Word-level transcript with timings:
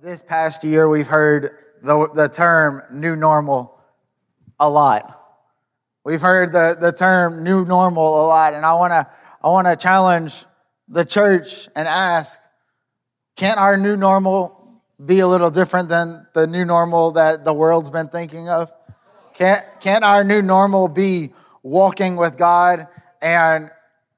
This 0.00 0.22
past 0.22 0.62
year, 0.62 0.88
we've 0.88 1.08
heard 1.08 1.50
the, 1.82 2.08
the 2.14 2.28
term 2.28 2.82
new 2.88 3.16
normal 3.16 3.80
a 4.60 4.70
lot. 4.70 5.20
We've 6.04 6.20
heard 6.20 6.52
the, 6.52 6.76
the 6.78 6.92
term 6.92 7.42
new 7.42 7.64
normal 7.64 8.24
a 8.24 8.26
lot, 8.28 8.54
and 8.54 8.64
I 8.64 8.74
want 8.74 8.92
to 8.92 9.08
I 9.42 9.48
want 9.48 9.66
to 9.66 9.74
challenge 9.74 10.44
the 10.86 11.04
church 11.04 11.68
and 11.74 11.88
ask, 11.88 12.40
can't 13.34 13.58
our 13.58 13.76
new 13.76 13.96
normal 13.96 14.84
be 15.04 15.18
a 15.18 15.26
little 15.26 15.50
different 15.50 15.88
than 15.88 16.28
the 16.32 16.46
new 16.46 16.64
normal 16.64 17.10
that 17.12 17.44
the 17.44 17.52
world's 17.52 17.90
been 17.90 18.08
thinking 18.08 18.48
of? 18.48 18.70
Can't, 19.34 19.64
can't 19.80 20.04
our 20.04 20.22
new 20.22 20.42
normal 20.42 20.86
be 20.86 21.32
walking 21.64 22.14
with 22.14 22.38
God 22.38 22.86
and 23.20 23.70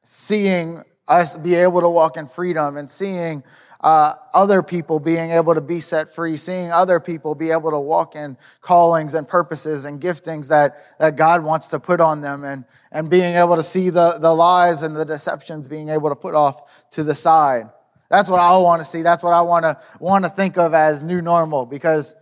seeing 0.03 0.83
us 1.09 1.39
be 1.39 1.55
able 1.55 1.81
to 1.81 1.89
walk 1.89 2.19
in 2.19 2.27
freedom 2.27 2.77
and 2.77 2.89
seeing 2.91 3.43
uh, 3.83 4.15
other 4.35 4.62
people 4.62 5.01
being 5.01 5.31
able 5.31 5.55
to 5.55 5.61
be 5.61 5.80
set 5.80 6.09
free, 6.09 6.37
seeing 6.37 6.71
other 6.71 7.01
people 7.01 7.34
be 7.34 7.51
able 7.51 7.71
to 7.71 7.80
walk 7.80 8.15
in 8.15 8.37
callings 8.61 9.15
and 9.15 9.27
purposes 9.27 9.87
and 9.87 10.01
giftings 10.01 10.48
that, 10.48 10.77
that 10.98 11.16
God 11.16 11.43
wants 11.43 11.69
to 11.69 11.80
put 11.80 12.01
on 12.01 12.21
them, 12.21 12.45
and, 12.45 12.65
and 12.93 13.09
being 13.09 13.35
able 13.35 13.57
to 13.57 13.62
see 13.62 13.88
the, 13.88 14.19
the 14.21 14.35
lies 14.35 14.83
and 14.83 14.95
the 14.95 15.05
deceptions 15.05 15.66
being 15.66 15.88
able 15.88 16.11
to 16.11 16.16
put 16.16 16.35
off 16.35 16.91
to 16.91 17.02
the 17.02 17.15
side. 17.15 17.71
That's 18.11 18.29
what 18.29 18.41
I 18.41 18.57
want 18.59 18.83
to 18.83 18.85
see. 18.85 19.02
That's 19.02 19.23
what 19.23 19.33
I 19.33 19.41
want 19.41 19.62
to 19.62 19.79
want 20.01 20.24
to 20.24 20.30
think 20.30 20.59
of 20.59 20.74
as 20.74 21.02
new 21.02 21.23
normal 21.23 21.65
because 21.65 22.15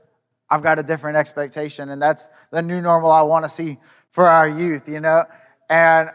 I've 0.51 0.63
got 0.63 0.79
a 0.79 0.83
different 0.83 1.17
expectation, 1.17 1.89
and 1.89 2.01
that's 2.01 2.29
the 2.51 2.63
new 2.63 2.81
normal 2.81 3.11
I 3.11 3.23
want 3.23 3.45
to 3.47 3.49
see 3.49 3.79
for 4.11 4.27
our 4.27 4.49
youth. 4.49 4.89
You 4.89 5.01
know, 5.01 5.25
and 5.69 6.11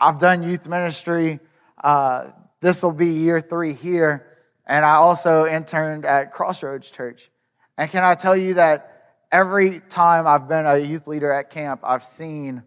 I've 0.00 0.20
done 0.20 0.42
youth 0.42 0.68
ministry. 0.68 1.40
Uh, 1.82 2.30
this 2.60 2.82
will 2.82 2.94
be 2.94 3.08
year 3.08 3.40
three 3.40 3.74
here. 3.74 4.25
And 4.66 4.84
I 4.84 4.94
also 4.94 5.46
interned 5.46 6.04
at 6.04 6.32
Crossroads 6.32 6.90
Church. 6.90 7.30
And 7.78 7.90
can 7.90 8.02
I 8.02 8.14
tell 8.14 8.36
you 8.36 8.54
that 8.54 9.14
every 9.30 9.80
time 9.88 10.26
I've 10.26 10.48
been 10.48 10.66
a 10.66 10.78
youth 10.78 11.06
leader 11.06 11.30
at 11.30 11.50
camp, 11.50 11.80
I've 11.84 12.04
seen 12.04 12.62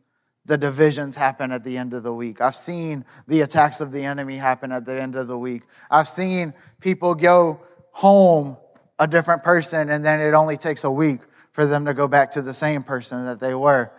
the 0.46 0.58
divisions 0.58 1.16
happen 1.16 1.52
at 1.52 1.64
the 1.64 1.78
end 1.78 1.94
of 1.94 2.04
the 2.04 2.14
week. 2.14 2.42
I've 2.42 2.56
seen 2.56 3.06
the 3.28 3.42
attacks 3.42 3.82
of 3.82 3.92
the 3.92 4.04
enemy 4.04 4.36
happen 4.36 4.72
at 4.72 4.86
the 4.86 5.00
end 5.00 5.16
of 5.16 5.28
the 5.28 5.38
week. 5.38 5.64
I've 5.92 6.08
seen 6.08 6.54
people 6.80 7.16
go 7.16 7.62
home 7.92 8.58
a 8.98 9.08
different 9.08 9.44
person 9.44 9.90
and 9.90 10.04
then 10.04 10.20
it 10.20 10.34
only 10.34 10.58
takes 10.58 10.84
a 10.84 10.92
week 10.92 11.22
for 11.52 11.66
them 11.66 11.86
to 11.86 11.94
go 11.94 12.08
back 12.08 12.32
to 12.32 12.42
the 12.42 12.54
same 12.54 12.84
person 12.84 13.26
that 13.26 13.40
they 13.40 13.54
were. 13.54 13.92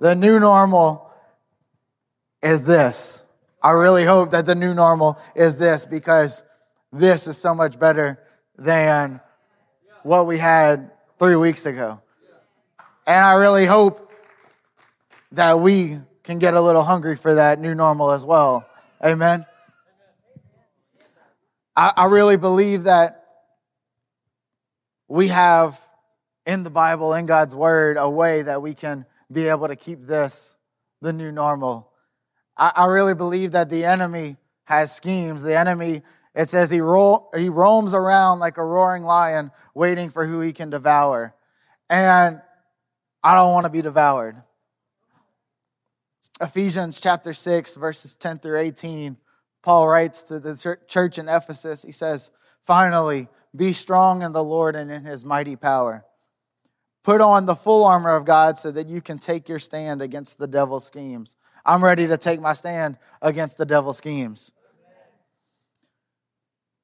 The 0.00 0.14
new 0.14 0.38
normal 0.40 1.10
is 2.42 2.62
this. 2.62 3.22
I 3.62 3.72
really 3.72 4.04
hope 4.04 4.30
that 4.30 4.46
the 4.46 4.54
new 4.54 4.74
normal 4.74 5.20
is 5.34 5.56
this 5.56 5.84
because 5.84 6.44
this 6.92 7.26
is 7.26 7.36
so 7.36 7.54
much 7.54 7.78
better 7.78 8.18
than 8.56 9.20
what 10.02 10.26
we 10.26 10.38
had 10.38 10.90
three 11.18 11.36
weeks 11.36 11.66
ago. 11.66 12.00
And 13.06 13.24
I 13.24 13.34
really 13.34 13.66
hope 13.66 14.12
that 15.32 15.60
we 15.60 15.96
can 16.22 16.38
get 16.38 16.54
a 16.54 16.60
little 16.60 16.82
hungry 16.82 17.16
for 17.16 17.34
that 17.34 17.58
new 17.58 17.74
normal 17.74 18.10
as 18.10 18.24
well. 18.24 18.68
Amen. 19.04 19.46
I, 21.76 21.92
I 21.96 22.04
really 22.06 22.36
believe 22.36 22.84
that 22.84 23.24
we 25.08 25.28
have 25.28 25.80
in 26.46 26.62
the 26.62 26.70
Bible, 26.70 27.14
in 27.14 27.26
God's 27.26 27.54
Word, 27.54 27.96
a 27.98 28.08
way 28.08 28.42
that 28.42 28.62
we 28.62 28.74
can 28.74 29.06
be 29.30 29.48
able 29.48 29.68
to 29.68 29.76
keep 29.76 30.02
this 30.06 30.56
the 31.00 31.12
new 31.12 31.30
normal. 31.30 31.90
I, 32.56 32.72
I 32.74 32.86
really 32.86 33.14
believe 33.14 33.52
that 33.52 33.68
the 33.70 33.84
enemy 33.84 34.36
has 34.64 34.94
schemes. 34.94 35.42
The 35.42 35.56
enemy 35.56 36.02
it 36.38 36.48
says 36.48 36.70
he, 36.70 36.76
he 36.76 37.48
roams 37.48 37.94
around 37.94 38.38
like 38.38 38.58
a 38.58 38.64
roaring 38.64 39.02
lion, 39.02 39.50
waiting 39.74 40.08
for 40.08 40.24
who 40.24 40.40
he 40.40 40.52
can 40.52 40.70
devour. 40.70 41.34
And 41.90 42.40
I 43.24 43.34
don't 43.34 43.52
want 43.52 43.66
to 43.66 43.72
be 43.72 43.82
devoured. 43.82 44.40
Ephesians 46.40 47.00
chapter 47.00 47.32
6, 47.32 47.74
verses 47.74 48.14
10 48.14 48.38
through 48.38 48.60
18, 48.60 49.16
Paul 49.64 49.88
writes 49.88 50.22
to 50.24 50.38
the 50.38 50.76
church 50.86 51.18
in 51.18 51.28
Ephesus, 51.28 51.82
he 51.82 51.90
says, 51.90 52.30
Finally, 52.62 53.26
be 53.56 53.72
strong 53.72 54.22
in 54.22 54.30
the 54.30 54.44
Lord 54.44 54.76
and 54.76 54.92
in 54.92 55.02
his 55.02 55.24
mighty 55.24 55.56
power. 55.56 56.04
Put 57.02 57.20
on 57.20 57.46
the 57.46 57.56
full 57.56 57.84
armor 57.84 58.14
of 58.14 58.24
God 58.24 58.56
so 58.56 58.70
that 58.70 58.86
you 58.86 59.00
can 59.00 59.18
take 59.18 59.48
your 59.48 59.58
stand 59.58 60.00
against 60.00 60.38
the 60.38 60.46
devil's 60.46 60.86
schemes. 60.86 61.34
I'm 61.66 61.82
ready 61.82 62.06
to 62.06 62.16
take 62.16 62.40
my 62.40 62.52
stand 62.52 62.96
against 63.20 63.58
the 63.58 63.66
devil's 63.66 63.96
schemes. 63.96 64.52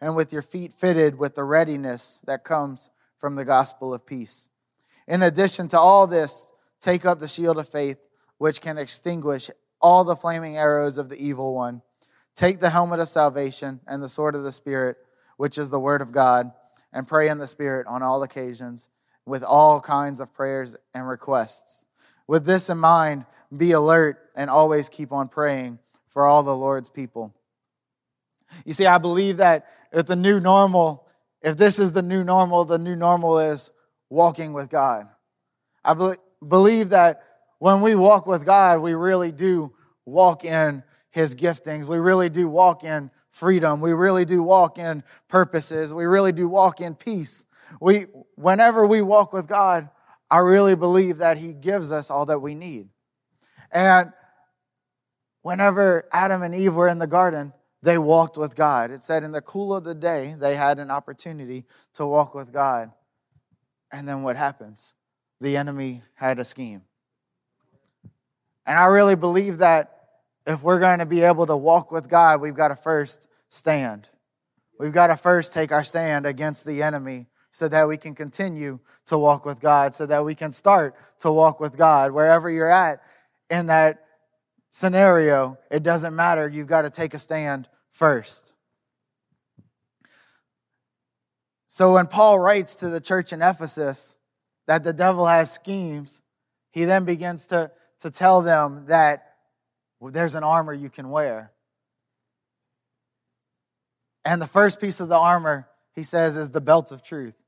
and 0.00 0.16
with 0.16 0.32
your 0.32 0.42
feet 0.42 0.72
fitted 0.72 1.18
with 1.18 1.34
the 1.34 1.44
readiness 1.44 2.22
that 2.26 2.44
comes 2.44 2.90
from 3.16 3.34
the 3.34 3.44
gospel 3.44 3.92
of 3.92 4.06
peace. 4.06 4.48
In 5.06 5.22
addition 5.22 5.68
to 5.68 5.78
all 5.78 6.06
this, 6.06 6.52
take 6.80 7.04
up 7.04 7.18
the 7.18 7.28
shield 7.28 7.58
of 7.58 7.68
faith, 7.68 8.08
which 8.38 8.60
can 8.60 8.78
extinguish 8.78 9.50
all 9.80 10.04
the 10.04 10.16
flaming 10.16 10.56
arrows 10.56 10.98
of 10.98 11.08
the 11.08 11.22
evil 11.22 11.54
one. 11.54 11.82
Take 12.34 12.60
the 12.60 12.70
helmet 12.70 13.00
of 13.00 13.08
salvation 13.08 13.80
and 13.86 14.02
the 14.02 14.08
sword 14.08 14.34
of 14.34 14.42
the 14.42 14.52
Spirit, 14.52 14.96
which 15.36 15.58
is 15.58 15.70
the 15.70 15.80
word 15.80 16.00
of 16.00 16.12
God, 16.12 16.52
and 16.92 17.06
pray 17.06 17.28
in 17.28 17.38
the 17.38 17.46
Spirit 17.46 17.86
on 17.86 18.02
all 18.02 18.22
occasions 18.22 18.88
with 19.26 19.44
all 19.44 19.80
kinds 19.80 20.20
of 20.20 20.32
prayers 20.32 20.76
and 20.94 21.06
requests. 21.06 21.84
With 22.26 22.46
this 22.46 22.70
in 22.70 22.78
mind, 22.78 23.26
be 23.54 23.72
alert 23.72 24.30
and 24.36 24.48
always 24.48 24.88
keep 24.88 25.12
on 25.12 25.28
praying 25.28 25.78
for 26.06 26.24
all 26.24 26.42
the 26.42 26.56
Lord's 26.56 26.88
people. 26.88 27.34
You 28.64 28.72
see, 28.72 28.86
I 28.86 28.98
believe 28.98 29.38
that 29.38 29.66
if 29.92 30.06
the 30.06 30.16
new 30.16 30.40
normal, 30.40 31.06
if 31.42 31.56
this 31.56 31.78
is 31.78 31.92
the 31.92 32.02
new 32.02 32.24
normal, 32.24 32.64
the 32.64 32.78
new 32.78 32.96
normal 32.96 33.38
is 33.38 33.70
walking 34.08 34.52
with 34.52 34.68
God. 34.68 35.08
I 35.84 35.94
be- 35.94 36.14
believe 36.46 36.90
that 36.90 37.22
when 37.58 37.80
we 37.80 37.94
walk 37.94 38.26
with 38.26 38.44
God, 38.44 38.80
we 38.80 38.94
really 38.94 39.32
do 39.32 39.72
walk 40.04 40.44
in 40.44 40.82
His 41.10 41.34
giftings. 41.34 41.86
We 41.86 41.98
really 41.98 42.28
do 42.28 42.48
walk 42.48 42.84
in 42.84 43.10
freedom. 43.30 43.80
We 43.80 43.92
really 43.92 44.24
do 44.24 44.42
walk 44.42 44.78
in 44.78 45.04
purposes. 45.28 45.94
We 45.94 46.04
really 46.04 46.32
do 46.32 46.48
walk 46.48 46.80
in 46.80 46.94
peace. 46.94 47.46
We, 47.80 48.06
whenever 48.34 48.86
we 48.86 49.02
walk 49.02 49.32
with 49.32 49.46
God, 49.46 49.88
I 50.30 50.38
really 50.38 50.74
believe 50.74 51.18
that 51.18 51.38
He 51.38 51.52
gives 51.52 51.92
us 51.92 52.10
all 52.10 52.26
that 52.26 52.40
we 52.40 52.54
need. 52.54 52.88
And 53.70 54.12
whenever 55.42 56.08
Adam 56.12 56.42
and 56.42 56.54
Eve 56.54 56.74
were 56.74 56.88
in 56.88 56.98
the 56.98 57.06
garden, 57.06 57.52
they 57.82 57.98
walked 57.98 58.36
with 58.36 58.54
God. 58.54 58.90
It 58.90 59.02
said 59.02 59.22
in 59.22 59.32
the 59.32 59.40
cool 59.40 59.74
of 59.74 59.84
the 59.84 59.94
day, 59.94 60.34
they 60.38 60.54
had 60.54 60.78
an 60.78 60.90
opportunity 60.90 61.64
to 61.94 62.06
walk 62.06 62.34
with 62.34 62.52
God. 62.52 62.92
And 63.92 64.06
then 64.06 64.22
what 64.22 64.36
happens? 64.36 64.94
The 65.40 65.56
enemy 65.56 66.02
had 66.14 66.38
a 66.38 66.44
scheme. 66.44 66.82
And 68.66 68.78
I 68.78 68.86
really 68.86 69.16
believe 69.16 69.58
that 69.58 69.96
if 70.46 70.62
we're 70.62 70.80
going 70.80 70.98
to 70.98 71.06
be 71.06 71.22
able 71.22 71.46
to 71.46 71.56
walk 71.56 71.90
with 71.90 72.08
God, 72.08 72.40
we've 72.40 72.54
got 72.54 72.68
to 72.68 72.76
first 72.76 73.28
stand. 73.48 74.10
We've 74.78 74.92
got 74.92 75.08
to 75.08 75.16
first 75.16 75.52
take 75.54 75.72
our 75.72 75.84
stand 75.84 76.26
against 76.26 76.64
the 76.64 76.82
enemy 76.82 77.26
so 77.50 77.68
that 77.68 77.88
we 77.88 77.96
can 77.96 78.14
continue 78.14 78.78
to 79.06 79.18
walk 79.18 79.44
with 79.44 79.60
God, 79.60 79.94
so 79.94 80.06
that 80.06 80.24
we 80.24 80.34
can 80.34 80.52
start 80.52 80.94
to 81.18 81.32
walk 81.32 81.58
with 81.58 81.76
God. 81.76 82.12
Wherever 82.12 82.48
you're 82.48 82.70
at 82.70 83.02
in 83.48 83.66
that 83.66 84.04
scenario, 84.70 85.58
it 85.70 85.82
doesn't 85.82 86.16
matter. 86.16 86.48
You've 86.48 86.68
got 86.68 86.82
to 86.82 86.90
take 86.90 87.12
a 87.12 87.18
stand 87.18 87.68
first. 87.90 88.54
So 91.66 91.94
when 91.94 92.06
Paul 92.06 92.38
writes 92.38 92.76
to 92.76 92.88
the 92.88 93.00
church 93.00 93.32
in 93.32 93.42
Ephesus 93.42 94.16
that 94.66 94.82
the 94.82 94.92
devil 94.92 95.26
has 95.26 95.52
schemes, 95.52 96.22
he 96.70 96.84
then 96.84 97.04
begins 97.04 97.48
to, 97.48 97.70
to 98.00 98.10
tell 98.10 98.42
them 98.42 98.86
that 98.86 99.26
well, 100.00 100.10
there's 100.10 100.34
an 100.34 100.44
armor 100.44 100.72
you 100.72 100.88
can 100.88 101.10
wear. 101.10 101.52
And 104.24 104.40
the 104.40 104.46
first 104.46 104.80
piece 104.80 105.00
of 105.00 105.08
the 105.08 105.16
armor, 105.16 105.68
he 105.94 106.02
says, 106.02 106.36
is 106.36 106.50
the 106.50 106.60
belt 106.60 106.90
of 106.90 107.02
truth. 107.02 107.42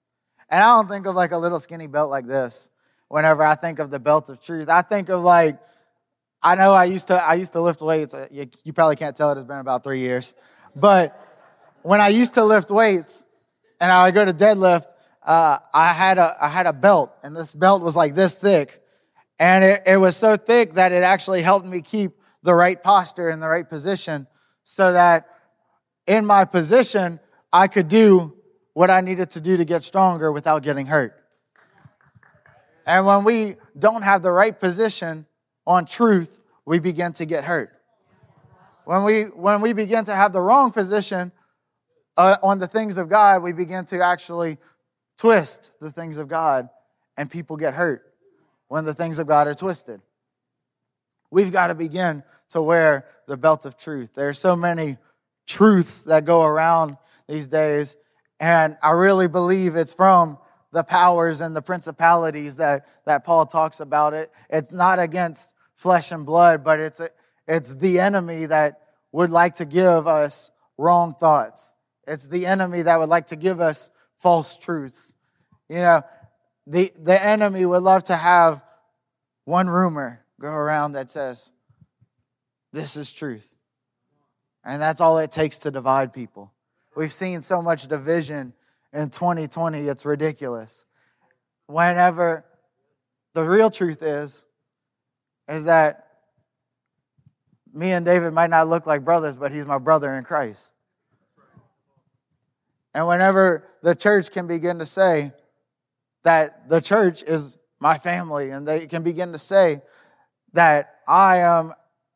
And 0.48 0.60
I 0.60 0.76
don't 0.76 0.88
think 0.88 1.06
of 1.06 1.14
like 1.14 1.32
a 1.32 1.38
little 1.38 1.60
skinny 1.60 1.86
belt 1.86 2.10
like 2.10 2.26
this 2.26 2.70
whenever 3.08 3.42
I 3.42 3.54
think 3.54 3.78
of 3.78 3.90
the 3.90 3.98
belt 3.98 4.28
of 4.28 4.40
truth. 4.40 4.68
I 4.68 4.82
think 4.82 5.08
of 5.08 5.22
like 5.22 5.58
I 6.42 6.56
know 6.56 6.72
I 6.72 6.84
used 6.84 7.08
to 7.08 7.14
I 7.14 7.34
used 7.34 7.52
to 7.52 7.60
lift 7.60 7.82
weights. 7.82 8.14
Uh, 8.14 8.26
you, 8.30 8.48
you 8.64 8.72
probably 8.72 8.96
can't 8.96 9.16
tell 9.16 9.30
it 9.30 9.36
has 9.36 9.44
been 9.44 9.58
about 9.58 9.84
three 9.84 10.00
years, 10.00 10.34
but 10.74 11.18
when 11.82 12.00
I 12.00 12.08
used 12.08 12.34
to 12.34 12.44
lift 12.44 12.70
weights 12.70 13.24
and 13.80 13.92
I 13.92 14.06
would 14.06 14.14
go 14.14 14.24
to 14.24 14.32
deadlift, 14.32 14.86
uh, 15.22 15.58
I 15.72 15.88
had 15.92 16.18
a 16.18 16.34
I 16.40 16.48
had 16.48 16.66
a 16.66 16.72
belt, 16.72 17.12
and 17.22 17.36
this 17.36 17.54
belt 17.54 17.82
was 17.82 17.96
like 17.96 18.14
this 18.14 18.34
thick, 18.34 18.82
and 19.38 19.62
it, 19.62 19.82
it 19.86 19.96
was 19.98 20.16
so 20.16 20.36
thick 20.36 20.74
that 20.74 20.90
it 20.90 21.04
actually 21.04 21.42
helped 21.42 21.66
me 21.66 21.80
keep 21.80 22.12
the 22.42 22.54
right 22.54 22.82
posture 22.82 23.30
in 23.30 23.38
the 23.38 23.48
right 23.48 23.68
position, 23.68 24.26
so 24.64 24.92
that 24.92 25.28
in 26.08 26.26
my 26.26 26.44
position 26.44 27.20
I 27.52 27.68
could 27.68 27.86
do 27.86 28.34
what 28.72 28.90
I 28.90 29.00
needed 29.00 29.30
to 29.30 29.40
do 29.40 29.56
to 29.58 29.64
get 29.64 29.84
stronger 29.84 30.32
without 30.32 30.62
getting 30.62 30.86
hurt. 30.86 31.14
And 32.84 33.06
when 33.06 33.22
we 33.22 33.56
don't 33.78 34.02
have 34.02 34.22
the 34.22 34.32
right 34.32 34.58
position 34.58 35.26
on 35.66 35.84
truth, 35.84 36.42
we 36.64 36.78
begin 36.78 37.12
to 37.14 37.26
get 37.26 37.44
hurt. 37.44 37.70
When 38.84 39.04
we 39.04 39.22
when 39.24 39.60
we 39.60 39.72
begin 39.72 40.04
to 40.04 40.14
have 40.14 40.32
the 40.32 40.40
wrong 40.40 40.72
position 40.72 41.32
uh, 42.16 42.36
on 42.42 42.58
the 42.58 42.66
things 42.66 42.98
of 42.98 43.08
God, 43.08 43.42
we 43.42 43.52
begin 43.52 43.84
to 43.86 44.02
actually 44.02 44.58
twist 45.16 45.78
the 45.80 45.90
things 45.90 46.18
of 46.18 46.28
God, 46.28 46.68
and 47.16 47.30
people 47.30 47.56
get 47.56 47.74
hurt 47.74 48.02
when 48.68 48.84
the 48.84 48.94
things 48.94 49.18
of 49.18 49.26
God 49.26 49.46
are 49.46 49.54
twisted. 49.54 50.00
We've 51.30 51.52
got 51.52 51.68
to 51.68 51.74
begin 51.74 52.24
to 52.50 52.60
wear 52.60 53.06
the 53.26 53.36
belt 53.36 53.64
of 53.64 53.78
truth. 53.78 54.14
There 54.14 54.28
are 54.28 54.34
so 54.34 54.56
many 54.56 54.98
truths 55.46 56.02
that 56.04 56.24
go 56.24 56.42
around 56.42 56.96
these 57.28 57.48
days, 57.48 57.96
and 58.40 58.76
I 58.82 58.90
really 58.90 59.28
believe 59.28 59.76
it's 59.76 59.94
from 59.94 60.38
the 60.72 60.82
powers 60.82 61.40
and 61.40 61.54
the 61.54 61.62
principalities 61.62 62.56
that, 62.56 62.86
that 63.04 63.24
Paul 63.24 63.46
talks 63.46 63.80
about. 63.80 64.14
It 64.14 64.30
it's 64.50 64.72
not 64.72 64.98
against 64.98 65.54
flesh 65.74 66.12
and 66.12 66.24
blood, 66.26 66.64
but 66.64 66.80
it's 66.80 67.00
it's 67.46 67.74
the 67.74 68.00
enemy 68.00 68.46
that 68.46 68.80
would 69.12 69.30
like 69.30 69.54
to 69.54 69.64
give 69.64 70.06
us 70.06 70.50
wrong 70.78 71.14
thoughts. 71.14 71.74
It's 72.06 72.28
the 72.28 72.46
enemy 72.46 72.82
that 72.82 72.98
would 72.98 73.08
like 73.08 73.26
to 73.26 73.36
give 73.36 73.60
us 73.60 73.90
false 74.18 74.58
truths. 74.58 75.14
You 75.68 75.78
know, 75.78 76.02
the, 76.66 76.92
the 76.98 77.22
enemy 77.22 77.64
would 77.64 77.82
love 77.82 78.04
to 78.04 78.16
have 78.16 78.62
one 79.44 79.68
rumor 79.68 80.24
go 80.40 80.48
around 80.48 80.92
that 80.92 81.10
says, 81.10 81.52
this 82.72 82.96
is 82.96 83.12
truth. 83.12 83.54
And 84.64 84.80
that's 84.80 85.00
all 85.00 85.18
it 85.18 85.30
takes 85.30 85.58
to 85.60 85.70
divide 85.70 86.12
people. 86.12 86.52
We've 86.94 87.12
seen 87.12 87.42
so 87.42 87.62
much 87.62 87.88
division 87.88 88.52
in 88.92 89.10
2020, 89.10 89.80
it's 89.80 90.04
ridiculous. 90.04 90.86
Whenever 91.66 92.44
the 93.34 93.42
real 93.42 93.70
truth 93.70 94.02
is, 94.02 94.46
is 95.48 95.64
that 95.64 96.06
me 97.72 97.92
and 97.92 98.04
David 98.04 98.32
might 98.32 98.50
not 98.50 98.68
look 98.68 98.86
like 98.86 99.04
brothers, 99.04 99.36
but 99.36 99.52
he's 99.52 99.66
my 99.66 99.78
brother 99.78 100.14
in 100.14 100.24
Christ. 100.24 100.74
And 102.94 103.06
whenever 103.06 103.66
the 103.82 103.94
church 103.94 104.30
can 104.30 104.46
begin 104.46 104.78
to 104.78 104.86
say 104.86 105.32
that 106.24 106.68
the 106.68 106.80
church 106.80 107.22
is 107.22 107.56
my 107.80 107.96
family, 107.98 108.50
and 108.50 108.68
they 108.68 108.86
can 108.86 109.02
begin 109.02 109.32
to 109.32 109.38
say 109.38 109.80
that 110.52 110.96
I 111.08 111.38
am 111.38 111.72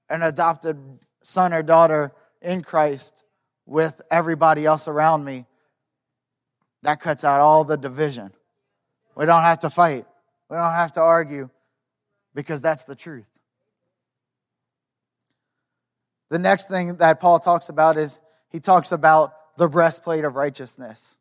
an 0.08 0.22
adopted 0.22 0.78
son 1.22 1.52
or 1.52 1.62
daughter 1.62 2.12
in 2.40 2.62
Christ 2.62 3.24
with 3.64 4.00
everybody 4.10 4.64
else 4.64 4.86
around 4.86 5.24
me, 5.24 5.46
that 6.82 7.00
cuts 7.00 7.24
out 7.24 7.40
all 7.40 7.64
the 7.64 7.76
division. 7.76 8.32
We 9.16 9.26
don't 9.26 9.42
have 9.42 9.60
to 9.60 9.70
fight, 9.70 10.06
we 10.48 10.56
don't 10.56 10.72
have 10.72 10.92
to 10.92 11.00
argue 11.00 11.50
because 12.34 12.60
that's 12.60 12.84
the 12.84 12.94
truth. 12.94 13.30
The 16.28 16.38
next 16.38 16.68
thing 16.68 16.96
that 16.96 17.20
Paul 17.20 17.38
talks 17.38 17.68
about 17.68 17.96
is 17.96 18.20
he 18.50 18.60
talks 18.60 18.92
about 18.92 19.32
the 19.56 19.68
breastplate 19.68 20.24
of 20.24 20.34
righteousness. 20.34 21.18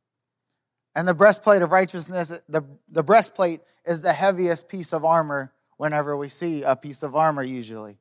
And 0.95 1.07
the 1.07 1.13
breastplate 1.13 1.61
of 1.61 1.71
righteousness, 1.71 2.39
the, 2.47 2.63
the 2.89 3.03
breastplate 3.03 3.61
is 3.85 4.01
the 4.01 4.13
heaviest 4.13 4.67
piece 4.67 4.93
of 4.93 5.03
armor 5.03 5.53
whenever 5.77 6.15
we 6.15 6.29
see 6.29 6.63
a 6.63 6.75
piece 6.75 7.03
of 7.03 7.15
armor, 7.15 7.43
usually. 7.43 7.97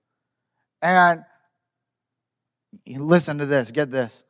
And 0.80 1.24
listen 2.86 3.38
to 3.38 3.46
this, 3.46 3.72
get 3.72 3.90
this. 3.90 4.24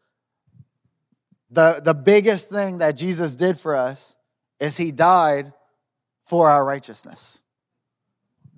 The, 1.55 1.81
the 1.83 1.95
biggest 1.95 2.49
thing 2.49 2.79
that 2.79 2.97
Jesus 2.97 3.37
did 3.37 3.57
for 3.57 3.77
us 3.77 4.17
is 4.59 4.77
he 4.77 4.91
died 4.91 5.53
for 6.27 6.51
our 6.51 6.65
righteousness. 6.65 7.43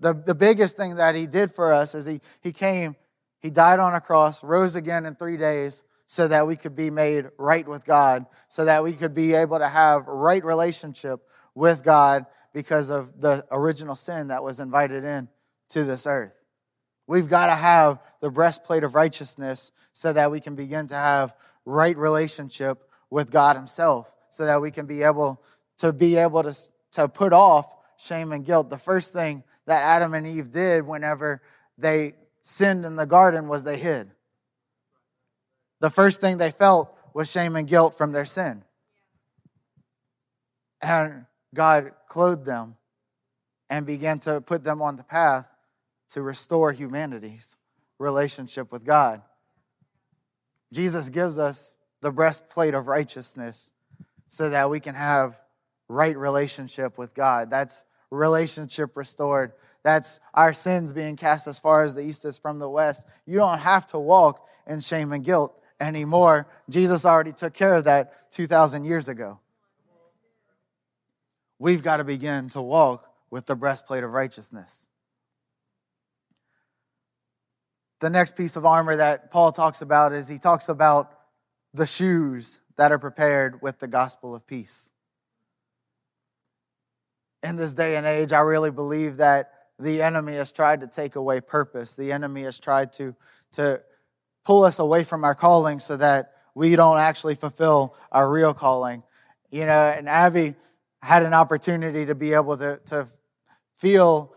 The, 0.01 0.15
the 0.15 0.35
biggest 0.35 0.79
thing 0.79 0.97
that 0.97 1.15
he 1.15 1.27
did 1.27 1.53
for 1.53 1.75
us 1.75 1.95
is 1.95 2.07
he, 2.07 2.23
he 2.43 2.53
came, 2.53 2.97
he 3.39 3.51
died 3.51 3.81
on 3.81 3.95
a 3.95 4.01
cross, 4.01 4.43
rose 4.43 4.77
again 4.77 5.05
in 5.05 5.15
three 5.15 5.37
days, 5.37 5.85
so 6.07 6.27
that 6.29 6.47
we 6.47 6.57
could 6.57 6.75
be 6.75 6.89
made 6.89 7.27
right 7.37 7.69
with 7.69 7.85
God, 7.85 8.25
so 8.49 8.65
that 8.65 8.83
we 8.83 8.95
could 8.95 9.15
be 9.15 9.35
able 9.35 9.59
to 9.59 9.69
have 9.69 10.07
right 10.07 10.43
relationship 10.43 11.21
with 11.55 11.85
God 11.85 12.25
because 12.55 12.89
of 12.89 13.21
the 13.21 13.45
original 13.51 13.95
sin 13.95 14.29
that 14.29 14.43
was 14.43 14.59
invited 14.59 15.05
in 15.05 15.29
to 15.69 15.85
this 15.85 16.07
earth. 16.07 16.45
We've 17.07 17.29
got 17.29 17.47
to 17.47 17.57
have 17.57 18.03
the 18.21 18.31
breastplate 18.31 18.85
of 18.85 18.95
righteousness 18.95 19.71
so 19.93 20.15
that 20.15 20.31
we 20.31 20.41
can 20.41 20.55
begin 20.55 20.87
to 20.87 20.95
have 20.95 21.35
right 21.67 21.97
relationship 21.97 22.86
with 23.11 23.31
God 23.31 23.57
himself, 23.57 24.13
so 24.31 24.45
that 24.47 24.61
we 24.61 24.71
can 24.71 24.87
be 24.87 25.03
able 25.03 25.43
to 25.79 25.93
be 25.93 26.17
able 26.17 26.43
to, 26.43 26.55
to 26.93 27.09
put 27.09 27.33
off 27.33 27.73
shame 27.99 28.33
and 28.33 28.45
guilt. 28.45 28.71
The 28.71 28.79
first 28.79 29.13
thing 29.13 29.43
that 29.67 29.83
Adam 29.83 30.15
and 30.15 30.27
Eve 30.27 30.51
did 30.51 30.87
whenever 30.87 31.43
they 31.79 32.15
sinned 32.41 32.85
in 32.85 32.97
the 32.97 33.07
garden 33.07 33.49
was 33.49 33.65
they 33.65 33.79
hid 33.79 34.11
the 35.81 35.91
first 35.91 36.21
thing 36.21 36.39
they 36.39 36.51
felt 36.51 36.97
was 37.13 37.31
shame 37.31 37.57
and 37.57 37.69
guilt 37.69 37.97
from 37.97 38.13
their 38.13 38.25
sin. 38.25 38.63
And 40.81 41.27
God 41.55 41.93
clothed 42.09 42.45
them 42.45 42.77
and 43.69 43.87
began 43.87 44.19
to 44.21 44.41
put 44.41 44.63
them 44.63 44.81
on 44.81 44.97
the 44.97 45.03
path 45.03 45.53
to 46.11 46.23
restore 46.23 46.73
humanity's 46.73 47.57
relationship 47.99 48.71
with 48.71 48.85
God. 48.85 49.23
Jesus 50.73 51.11
gives 51.11 51.39
us 51.39 51.76
the 52.01 52.13
breastplate 52.13 52.75
of 52.75 52.87
righteousness 52.87 53.73
so 54.29 54.51
that 54.51 54.71
we 54.71 54.81
can 54.81 54.95
have 54.95 55.41
right 55.89 56.17
relationship 56.17 56.99
with 56.99 57.15
God. 57.15 57.51
That's 57.51 57.85
relationship 58.11 58.97
restored. 58.97 59.53
That's 59.83 60.21
our 60.35 60.53
sins 60.53 60.93
being 60.93 61.17
cast 61.17 61.47
as 61.47 61.59
far 61.59 61.85
as 61.85 61.95
the 61.95 62.03
east 62.03 62.25
is 62.25 62.39
from 62.39 62.59
the 62.59 62.69
west. 62.69 63.09
You 63.25 63.37
don't 63.37 63.61
have 63.61 63.87
to 63.89 63.99
walk 63.99 64.47
in 64.67 64.81
shame 64.81 65.13
and 65.13 65.25
guilt 65.25 65.61
anymore. 65.79 66.49
Jesus 66.69 67.05
already 67.05 67.33
took 67.33 67.55
care 67.55 67.75
of 67.75 67.85
that 67.85 68.31
2,000 68.33 68.85
years 68.85 69.09
ago. 69.09 69.39
We've 71.59 71.83
got 71.83 71.99
to 71.99 72.05
begin 72.05 72.49
to 72.51 72.61
walk 72.61 73.11
with 73.31 73.47
the 73.47 73.57
breastplate 73.57 74.05
of 74.05 74.13
righteousness. 74.13 74.89
The 78.01 78.11
next 78.11 78.37
piece 78.37 78.57
of 78.57 78.67
armor 78.67 78.97
that 78.97 79.31
Paul 79.31 79.53
talks 79.53 79.81
about 79.81 80.13
is 80.13 80.29
he 80.29 80.37
talks 80.37 80.69
about 80.69 81.16
the 81.77 81.87
shoes 81.87 82.61
that 82.77 82.91
are 82.91 82.99
prepared 82.99 83.61
with 83.61 83.79
the 83.79 83.87
gospel 83.87 84.35
of 84.35 84.47
peace. 84.47 84.91
In 87.43 87.57
this 87.57 87.75
day 87.75 87.97
and 87.97 88.07
age, 88.07 88.33
I 88.33 88.41
really 88.41 88.71
believe 88.71 89.19
that 89.19 89.53
the 89.79 90.01
enemy 90.03 90.35
has 90.35 90.51
tried 90.51 90.81
to 90.81 90.87
take 90.87 91.17
away 91.17 91.41
purpose. 91.41 91.95
The 91.95 92.13
enemy 92.13 92.43
has 92.43 92.59
tried 92.59 92.95
to, 92.95 93.15
to 93.53 93.83
pull 94.45 94.65
us 94.65 94.79
away 94.79 95.05
from 95.05 95.23
our 95.23 95.35
calling 95.35 95.79
so 95.79 95.99
that 95.99 96.33
we 96.55 96.77
don't 96.77 96.99
actually 96.99 97.35
fulfill 97.35 97.95
our 98.11 98.31
real 98.31 98.55
calling. 98.55 99.03
You 99.51 99.67
know, 99.67 99.93
and 99.97 100.09
Abby 100.09 100.55
had 101.03 101.25
an 101.25 101.35
opportunity 101.35 102.07
to 102.07 102.15
be 102.15 102.33
able 102.33 102.57
to, 102.57 102.81
to 102.87 103.07
feel 103.77 104.33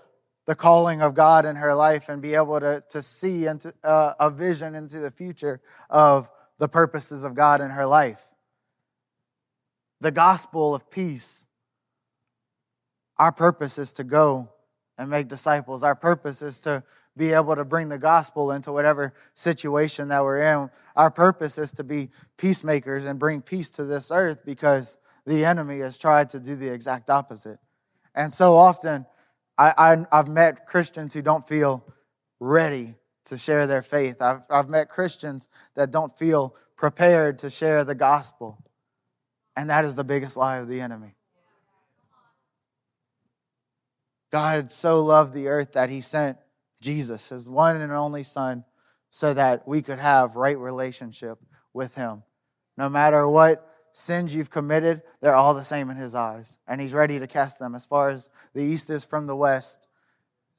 the 0.45 0.55
calling 0.55 1.01
of 1.01 1.13
God 1.13 1.45
in 1.45 1.55
her 1.55 1.73
life 1.73 2.09
and 2.09 2.21
be 2.21 2.35
able 2.35 2.59
to, 2.59 2.83
to 2.89 3.01
see 3.01 3.45
into, 3.45 3.73
uh, 3.83 4.13
a 4.19 4.29
vision 4.29 4.75
into 4.75 4.99
the 4.99 5.11
future 5.11 5.61
of 5.89 6.29
the 6.59 6.69
purposes 6.69 7.23
of 7.23 7.33
God 7.33 7.61
in 7.61 7.71
her 7.71 7.85
life. 7.85 8.23
The 10.01 10.11
gospel 10.11 10.75
of 10.75 10.91
peace. 10.91 11.47
Our 13.17 13.31
purpose 13.31 13.77
is 13.77 13.91
to 13.93 14.03
go 14.03 14.49
and 14.97 15.09
make 15.09 15.27
disciples. 15.27 15.83
Our 15.83 15.95
purpose 15.95 16.41
is 16.41 16.61
to 16.61 16.83
be 17.17 17.33
able 17.33 17.55
to 17.55 17.65
bring 17.65 17.89
the 17.89 17.97
gospel 17.97 18.51
into 18.51 18.71
whatever 18.71 19.13
situation 19.33 20.09
that 20.09 20.23
we're 20.23 20.41
in. 20.41 20.69
Our 20.95 21.11
purpose 21.11 21.57
is 21.57 21.71
to 21.73 21.83
be 21.83 22.09
peacemakers 22.37 23.05
and 23.05 23.19
bring 23.19 23.41
peace 23.41 23.71
to 23.71 23.83
this 23.83 24.11
earth 24.11 24.45
because 24.45 24.97
the 25.25 25.43
enemy 25.43 25.79
has 25.79 25.97
tried 25.97 26.29
to 26.29 26.39
do 26.39 26.55
the 26.55 26.71
exact 26.71 27.09
opposite. 27.09 27.59
And 28.15 28.33
so 28.33 28.55
often, 28.55 29.05
I, 29.57 30.05
I, 30.11 30.15
have 30.15 30.29
met 30.29 30.65
Christians 30.65 31.13
who 31.13 31.21
don't 31.21 31.47
feel 31.47 31.85
ready 32.39 32.95
to 33.29 33.37
share 33.37 33.65
their 33.67 33.81
faith. 33.81 34.21
I've, 34.21 34.45
I've 34.49 34.69
met 34.69 34.89
Christians 34.89 35.47
that 35.75 35.91
don't 35.91 36.17
feel 36.17 36.55
prepared 36.75 37.39
to 37.39 37.49
share 37.49 37.83
the 37.83 37.95
gospel. 37.95 38.63
And 39.55 39.69
that 39.69 39.85
is 39.85 39.95
the 39.95 40.03
biggest 40.03 40.37
lie 40.37 40.57
of 40.57 40.67
the 40.67 40.81
enemy. 40.81 41.15
God 44.31 44.71
so 44.71 45.03
loved 45.03 45.33
the 45.33 45.47
earth 45.47 45.73
that 45.73 45.89
he 45.89 46.01
sent 46.01 46.37
Jesus, 46.81 47.29
his 47.29 47.49
one 47.49 47.81
and 47.81 47.91
only 47.91 48.23
Son, 48.23 48.63
so 49.09 49.33
that 49.33 49.67
we 49.67 49.81
could 49.81 49.99
have 49.99 50.35
right 50.35 50.57
relationship 50.57 51.39
with 51.73 51.95
him. 51.95 52.23
No 52.77 52.89
matter 52.89 53.27
what 53.27 53.69
sins 53.91 54.33
you've 54.33 54.49
committed, 54.49 55.01
they're 55.21 55.35
all 55.35 55.53
the 55.53 55.63
same 55.63 55.89
in 55.89 55.97
His 55.97 56.15
eyes. 56.15 56.59
And 56.65 56.79
He's 56.79 56.93
ready 56.93 57.19
to 57.19 57.27
cast 57.27 57.59
them 57.59 57.75
as 57.75 57.85
far 57.85 58.09
as 58.09 58.29
the 58.53 58.63
east 58.63 58.89
is 58.89 59.03
from 59.03 59.27
the 59.27 59.35
west 59.35 59.88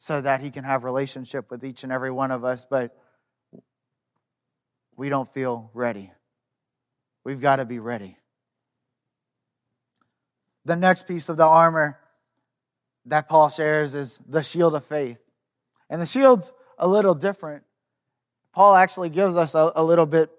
so 0.02 0.18
that 0.18 0.40
He 0.40 0.50
can 0.50 0.64
have 0.64 0.82
relationship 0.82 1.50
with 1.50 1.62
each 1.62 1.84
and 1.84 1.92
every 1.92 2.10
one 2.10 2.30
of 2.30 2.42
us. 2.42 2.64
But 2.64 2.96
we 4.96 5.10
don't 5.10 5.28
feel 5.28 5.70
ready. 5.74 6.10
We've 7.22 7.42
got 7.42 7.56
to 7.56 7.66
be 7.66 7.78
ready. 7.80 8.16
The 10.64 10.74
next 10.74 11.06
piece 11.06 11.28
of 11.28 11.36
the 11.36 11.44
armor 11.44 11.98
that 13.04 13.28
Paul 13.28 13.50
shares 13.50 13.94
is 13.94 14.16
the 14.26 14.42
shield 14.42 14.74
of 14.74 14.86
faith. 14.86 15.20
And 15.90 16.00
the 16.00 16.06
shield's 16.06 16.54
a 16.78 16.88
little 16.88 17.14
different. 17.14 17.64
Paul 18.54 18.76
actually 18.76 19.10
gives 19.10 19.36
us 19.36 19.54
a, 19.54 19.70
a 19.76 19.84
little 19.84 20.06
bit 20.06 20.30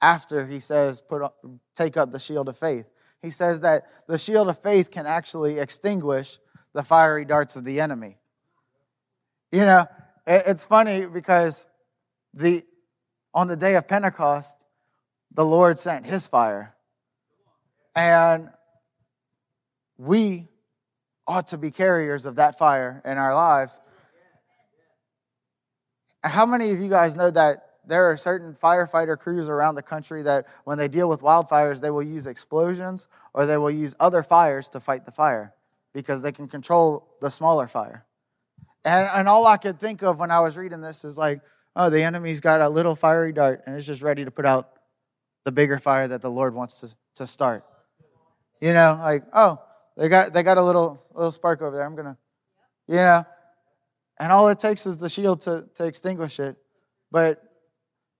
after 0.00 0.46
he 0.46 0.60
says, 0.60 1.00
put 1.00 1.28
take 1.74 1.96
up 1.96 2.12
the 2.12 2.20
shield 2.20 2.48
of 2.48 2.56
faith. 2.56 2.86
He 3.22 3.30
says 3.30 3.62
that 3.62 3.86
the 4.06 4.18
shield 4.18 4.48
of 4.48 4.56
faith 4.56 4.92
can 4.92 5.04
actually 5.04 5.58
extinguish 5.58 6.38
the 6.74 6.84
fiery 6.84 7.24
darts 7.24 7.56
of 7.56 7.64
the 7.64 7.80
enemy. 7.80 8.17
You 9.50 9.64
know, 9.64 9.86
it's 10.26 10.66
funny 10.66 11.06
because 11.06 11.66
the 12.34 12.62
on 13.34 13.48
the 13.48 13.56
day 13.56 13.76
of 13.76 13.88
Pentecost, 13.88 14.64
the 15.32 15.44
Lord 15.44 15.78
sent 15.78 16.06
his 16.06 16.26
fire. 16.26 16.74
And 17.94 18.50
we 19.96 20.48
ought 21.26 21.48
to 21.48 21.58
be 21.58 21.70
carriers 21.70 22.26
of 22.26 22.36
that 22.36 22.58
fire 22.58 23.02
in 23.04 23.18
our 23.18 23.34
lives. 23.34 23.80
How 26.22 26.46
many 26.46 26.70
of 26.70 26.80
you 26.80 26.88
guys 26.88 27.16
know 27.16 27.30
that 27.30 27.64
there 27.86 28.10
are 28.10 28.16
certain 28.16 28.54
firefighter 28.54 29.18
crews 29.18 29.48
around 29.48 29.74
the 29.74 29.82
country 29.82 30.22
that 30.22 30.46
when 30.64 30.78
they 30.78 30.88
deal 30.88 31.08
with 31.08 31.22
wildfires, 31.22 31.80
they 31.80 31.90
will 31.90 32.02
use 32.02 32.26
explosions 32.26 33.08
or 33.32 33.46
they 33.46 33.56
will 33.56 33.70
use 33.70 33.94
other 33.98 34.22
fires 34.22 34.68
to 34.70 34.80
fight 34.80 35.06
the 35.06 35.12
fire 35.12 35.54
because 35.94 36.22
they 36.22 36.32
can 36.32 36.48
control 36.48 37.16
the 37.20 37.30
smaller 37.30 37.66
fire. 37.66 38.04
And, 38.88 39.06
and 39.14 39.28
all 39.28 39.46
I 39.46 39.58
could 39.58 39.78
think 39.78 40.02
of 40.02 40.18
when 40.18 40.30
I 40.30 40.40
was 40.40 40.56
reading 40.56 40.80
this 40.80 41.04
is 41.04 41.18
like, 41.18 41.42
oh, 41.76 41.90
the 41.90 42.02
enemy's 42.02 42.40
got 42.40 42.62
a 42.62 42.68
little 42.70 42.96
fiery 42.96 43.32
dart 43.32 43.62
and 43.66 43.76
it's 43.76 43.86
just 43.86 44.00
ready 44.00 44.24
to 44.24 44.30
put 44.30 44.46
out 44.46 44.70
the 45.44 45.52
bigger 45.52 45.78
fire 45.78 46.08
that 46.08 46.22
the 46.22 46.30
Lord 46.30 46.54
wants 46.54 46.80
to, 46.80 46.96
to 47.16 47.26
start. 47.26 47.64
You 48.62 48.72
know, 48.72 48.98
like, 48.98 49.24
oh, 49.34 49.60
they 49.98 50.08
got 50.08 50.32
they 50.32 50.42
got 50.42 50.56
a 50.56 50.62
little 50.62 51.04
little 51.14 51.30
spark 51.30 51.60
over 51.60 51.76
there. 51.76 51.84
I'm 51.84 51.96
gonna, 51.96 52.16
you 52.86 52.96
know. 52.96 53.24
And 54.18 54.32
all 54.32 54.48
it 54.48 54.58
takes 54.58 54.86
is 54.86 54.96
the 54.96 55.10
shield 55.10 55.42
to, 55.42 55.68
to 55.74 55.84
extinguish 55.84 56.40
it. 56.40 56.56
But 57.12 57.42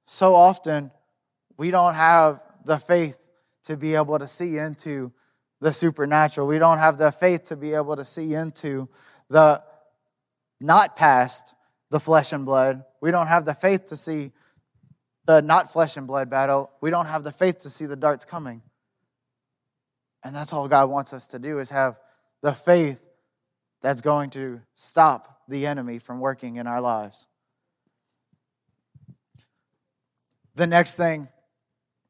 so 0.04 0.34
often 0.34 0.90
we 1.56 1.70
don't 1.70 1.94
have 1.94 2.40
the 2.66 2.78
faith 2.78 3.30
to 3.64 3.76
be 3.78 3.94
able 3.94 4.18
to 4.18 4.26
see 4.26 4.58
into 4.58 5.12
the 5.60 5.72
supernatural. 5.72 6.46
We 6.46 6.58
don't 6.58 6.78
have 6.78 6.98
the 6.98 7.10
faith 7.10 7.44
to 7.44 7.56
be 7.56 7.72
able 7.72 7.96
to 7.96 8.04
see 8.04 8.34
into 8.34 8.88
the 9.30 9.62
not 10.60 10.96
past 10.96 11.54
the 11.90 12.00
flesh 12.00 12.32
and 12.32 12.44
blood. 12.44 12.84
We 13.00 13.10
don't 13.10 13.28
have 13.28 13.44
the 13.44 13.54
faith 13.54 13.88
to 13.88 13.96
see 13.96 14.32
the 15.26 15.42
not 15.42 15.72
flesh 15.72 15.96
and 15.96 16.06
blood 16.06 16.30
battle. 16.30 16.70
We 16.80 16.90
don't 16.90 17.06
have 17.06 17.22
the 17.22 17.32
faith 17.32 17.60
to 17.60 17.70
see 17.70 17.86
the 17.86 17.96
darts 17.96 18.24
coming. 18.24 18.62
And 20.24 20.34
that's 20.34 20.52
all 20.52 20.68
God 20.68 20.90
wants 20.90 21.12
us 21.12 21.28
to 21.28 21.38
do 21.38 21.58
is 21.58 21.70
have 21.70 21.98
the 22.42 22.52
faith 22.52 23.08
that's 23.82 24.00
going 24.00 24.30
to 24.30 24.60
stop 24.74 25.42
the 25.48 25.66
enemy 25.66 25.98
from 25.98 26.20
working 26.20 26.56
in 26.56 26.66
our 26.66 26.80
lives. 26.80 27.26
The 30.54 30.66
next 30.66 30.96
thing 30.96 31.28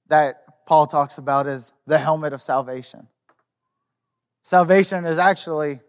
that 0.08 0.66
Paul 0.66 0.86
talks 0.86 1.18
about 1.18 1.46
is 1.46 1.72
the 1.86 1.98
helmet 1.98 2.32
of 2.32 2.40
salvation. 2.40 3.08
Salvation 4.42 5.04
is 5.04 5.18
actually 5.18 5.80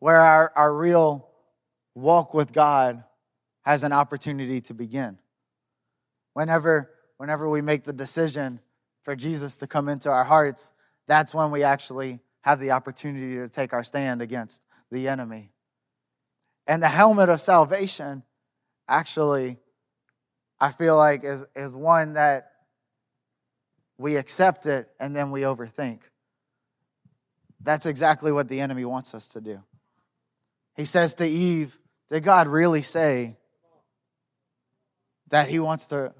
where 0.00 0.20
our, 0.20 0.52
our 0.56 0.74
real 0.74 1.28
walk 1.94 2.34
with 2.34 2.52
God 2.52 3.04
has 3.62 3.84
an 3.84 3.92
opportunity 3.92 4.60
to 4.62 4.74
begin. 4.74 5.18
Whenever, 6.34 6.90
whenever 7.16 7.48
we 7.48 7.62
make 7.62 7.84
the 7.84 7.92
decision 7.92 8.60
for 9.02 9.14
Jesus 9.14 9.56
to 9.58 9.66
come 9.66 9.88
into 9.88 10.10
our 10.10 10.24
hearts, 10.24 10.72
that's 11.06 11.34
when 11.34 11.50
we 11.50 11.62
actually 11.62 12.20
have 12.42 12.58
the 12.58 12.70
opportunity 12.70 13.36
to 13.36 13.48
take 13.48 13.72
our 13.72 13.84
stand 13.84 14.22
against 14.22 14.64
the 14.90 15.08
enemy. 15.08 15.50
And 16.66 16.82
the 16.82 16.88
helmet 16.88 17.28
of 17.28 17.40
salvation 17.40 18.22
actually 18.88 19.58
I 20.62 20.70
feel 20.70 20.96
like 20.96 21.24
is, 21.24 21.44
is 21.56 21.74
one 21.74 22.12
that 22.12 22.52
we 23.98 24.14
accept 24.14 24.64
it 24.66 24.88
and 25.00 25.14
then 25.14 25.32
we 25.32 25.40
overthink. 25.40 26.02
That's 27.60 27.84
exactly 27.84 28.30
what 28.30 28.48
the 28.48 28.60
enemy 28.60 28.84
wants 28.84 29.12
us 29.12 29.26
to 29.30 29.40
do. 29.40 29.64
He 30.76 30.84
says 30.84 31.16
to 31.16 31.26
Eve, 31.26 31.80
Did 32.08 32.22
God 32.22 32.46
really 32.46 32.82
say 32.82 33.36
that 35.28 35.48
He 35.48 35.58
wants 35.58 35.86
to 35.86 36.14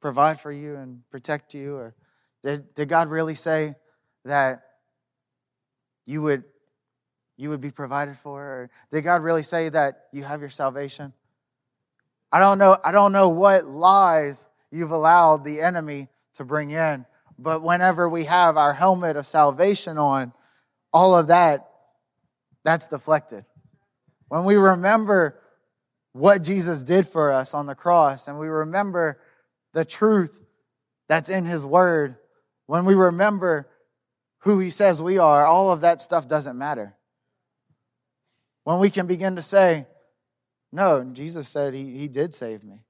provide 0.00 0.40
for 0.40 0.52
you 0.52 0.76
and 0.76 1.02
protect 1.10 1.54
you? 1.54 1.76
Or 1.76 1.94
did, 2.42 2.74
did 2.74 2.88
God 2.88 3.08
really 3.08 3.34
say 3.34 3.74
that 4.24 4.62
you 6.06 6.22
would, 6.22 6.44
you 7.36 7.50
would 7.50 7.60
be 7.60 7.70
provided 7.70 8.16
for? 8.16 8.40
Or 8.40 8.70
did 8.90 9.02
God 9.02 9.22
really 9.22 9.42
say 9.42 9.68
that 9.68 10.06
you 10.12 10.24
have 10.24 10.40
your 10.40 10.50
salvation? 10.50 11.12
I 12.32 12.38
don't 12.38 12.58
know, 12.58 12.76
I 12.84 12.92
don't 12.92 13.12
know 13.12 13.28
what 13.28 13.66
lies 13.66 14.48
you've 14.70 14.90
allowed 14.90 15.44
the 15.44 15.60
enemy 15.60 16.08
to 16.34 16.44
bring 16.44 16.70
in, 16.70 17.06
but 17.38 17.62
whenever 17.62 18.08
we 18.08 18.24
have 18.24 18.56
our 18.56 18.74
helmet 18.74 19.16
of 19.16 19.26
salvation 19.26 19.96
on, 19.98 20.32
all 20.92 21.16
of 21.16 21.28
that, 21.28 21.68
that's 22.62 22.88
deflected. 22.88 23.44
When 24.28 24.44
we 24.44 24.56
remember 24.56 25.40
what 26.12 26.42
Jesus 26.42 26.82
did 26.82 27.06
for 27.06 27.30
us 27.30 27.54
on 27.54 27.66
the 27.66 27.74
cross 27.74 28.28
and 28.28 28.38
we 28.38 28.48
remember 28.48 29.18
the 29.72 29.84
truth 29.84 30.40
that's 31.08 31.28
in 31.28 31.44
his 31.44 31.64
word, 31.64 32.16
when 32.66 32.84
we 32.84 32.94
remember 32.94 33.68
who 34.40 34.58
he 34.58 34.70
says 34.70 35.02
we 35.02 35.18
are, 35.18 35.44
all 35.44 35.70
of 35.70 35.82
that 35.82 36.00
stuff 36.00 36.26
doesn't 36.26 36.58
matter. 36.58 36.96
When 38.64 38.80
we 38.80 38.90
can 38.90 39.06
begin 39.06 39.36
to 39.36 39.42
say, 39.42 39.86
no, 40.72 41.04
Jesus 41.12 41.48
said 41.48 41.74
he, 41.74 41.96
he 41.96 42.08
did 42.08 42.34
save 42.34 42.64
me. 42.64 42.84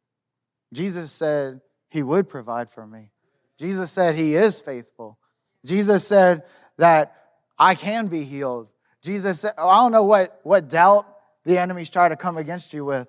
Jesus 0.73 1.13
said 1.13 1.61
he 1.91 2.03
would 2.03 2.29
provide 2.29 2.71
for 2.71 2.87
me. 2.87 3.11
Jesus 3.59 3.91
said 3.91 4.15
he 4.15 4.35
is 4.35 4.61
faithful. 4.61 5.19
Jesus 5.65 6.07
said 6.07 6.45
that 6.79 7.15
I 7.59 7.75
can 7.75 8.09
be 8.09 8.23
healed. 8.23 8.71
Jesus 9.03 9.41
said, 9.41 9.53
I 9.59 9.83
don't 9.83 9.93
know 9.93 10.05
what, 10.05 10.41
what 10.43 10.69
doubt 10.69 11.07
the 11.47 11.59
enemies 11.59 11.89
try 11.89 12.09
to 12.09 12.17
come 12.17 12.37
against 12.37 12.75
you 12.75 12.85
with, 12.85 13.07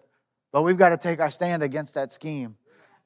but 0.52 0.62
we've 0.62 0.78
got 0.78 0.90
to 0.90 0.98
take 0.98 1.20
our 1.20 1.32
stand 1.32 1.64
against 1.64 1.96
that 1.96 2.14
scheme. 2.14 2.56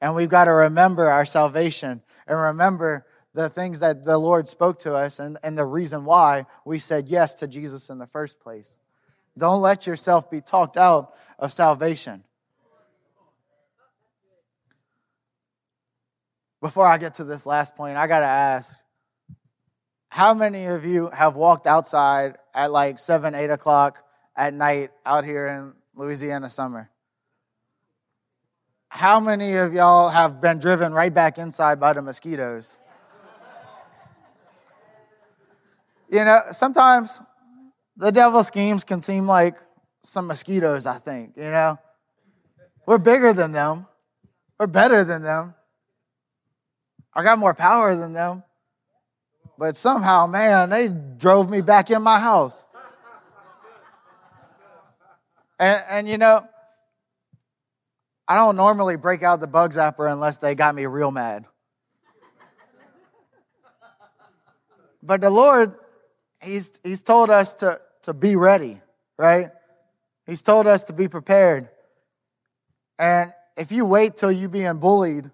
And 0.00 0.14
we've 0.14 0.28
got 0.28 0.44
to 0.44 0.52
remember 0.52 1.08
our 1.08 1.24
salvation 1.24 2.02
and 2.26 2.38
remember 2.38 3.06
the 3.32 3.48
things 3.48 3.80
that 3.80 4.04
the 4.04 4.18
Lord 4.18 4.46
spoke 4.46 4.78
to 4.80 4.94
us 4.94 5.18
and, 5.18 5.38
and 5.42 5.56
the 5.56 5.64
reason 5.64 6.04
why 6.04 6.44
we 6.66 6.78
said 6.78 7.08
yes 7.08 7.34
to 7.36 7.48
Jesus 7.48 7.88
in 7.88 7.96
the 7.98 8.06
first 8.06 8.40
place. 8.40 8.78
Don't 9.38 9.62
let 9.62 9.86
yourself 9.86 10.30
be 10.30 10.42
talked 10.42 10.76
out 10.76 11.14
of 11.38 11.50
salvation. 11.50 12.24
Before 16.60 16.86
I 16.86 16.98
get 16.98 17.14
to 17.14 17.24
this 17.24 17.46
last 17.46 17.74
point, 17.74 17.96
I 17.96 18.06
got 18.06 18.20
to 18.20 18.26
ask 18.26 18.78
how 20.10 20.34
many 20.34 20.66
of 20.66 20.84
you 20.84 21.08
have 21.08 21.36
walked 21.36 21.66
outside 21.66 22.36
at 22.54 22.70
like 22.70 22.98
7, 22.98 23.34
8 23.34 23.48
o'clock 23.48 24.04
at 24.36 24.54
night 24.54 24.90
out 25.04 25.24
here 25.24 25.46
in 25.46 25.74
Louisiana 25.94 26.48
summer? 26.48 26.90
How 28.88 29.20
many 29.20 29.54
of 29.56 29.72
y'all 29.72 30.10
have 30.10 30.40
been 30.40 30.58
driven 30.58 30.92
right 30.92 31.12
back 31.12 31.38
inside 31.38 31.80
by 31.80 31.92
the 31.94 32.02
mosquitoes? 32.02 32.78
You 36.10 36.24
know, 36.24 36.40
sometimes 36.50 37.22
the 37.96 38.12
devil's 38.12 38.48
schemes 38.48 38.84
can 38.84 39.00
seem 39.00 39.26
like 39.26 39.56
some 40.02 40.26
mosquitoes, 40.26 40.86
I 40.86 40.98
think, 40.98 41.36
you 41.36 41.44
know? 41.44 41.78
We're 42.84 42.98
bigger 42.98 43.32
than 43.32 43.52
them, 43.52 43.86
we're 44.58 44.66
better 44.66 45.04
than 45.04 45.22
them. 45.22 45.54
I 47.14 47.22
got 47.22 47.38
more 47.38 47.54
power 47.54 47.94
than 47.94 48.12
them. 48.12 48.42
But 49.58 49.76
somehow, 49.76 50.26
man, 50.26 50.70
they 50.70 50.88
drove 50.88 51.48
me 51.48 51.60
back 51.60 51.90
in 51.90 52.02
my 52.02 52.18
house. 52.18 52.66
And, 55.58 55.82
and 55.90 56.08
you 56.08 56.18
know, 56.18 56.46
I 58.26 58.36
don't 58.36 58.56
normally 58.56 58.96
break 58.96 59.22
out 59.22 59.40
the 59.40 59.46
bug 59.46 59.72
zapper 59.72 60.10
unless 60.10 60.38
they 60.38 60.54
got 60.54 60.74
me 60.74 60.86
real 60.86 61.10
mad. 61.10 61.44
But 65.02 65.20
the 65.20 65.30
Lord 65.30 65.74
he's, 66.42 66.80
he's 66.82 67.02
told 67.02 67.30
us 67.30 67.54
to, 67.54 67.78
to 68.02 68.12
be 68.12 68.36
ready, 68.36 68.80
right? 69.18 69.50
He's 70.26 70.42
told 70.42 70.66
us 70.66 70.84
to 70.84 70.92
be 70.92 71.08
prepared. 71.08 71.68
And 72.98 73.32
if 73.56 73.72
you 73.72 73.84
wait 73.84 74.16
till 74.16 74.32
you 74.32 74.48
being 74.48 74.78
bullied 74.78 75.30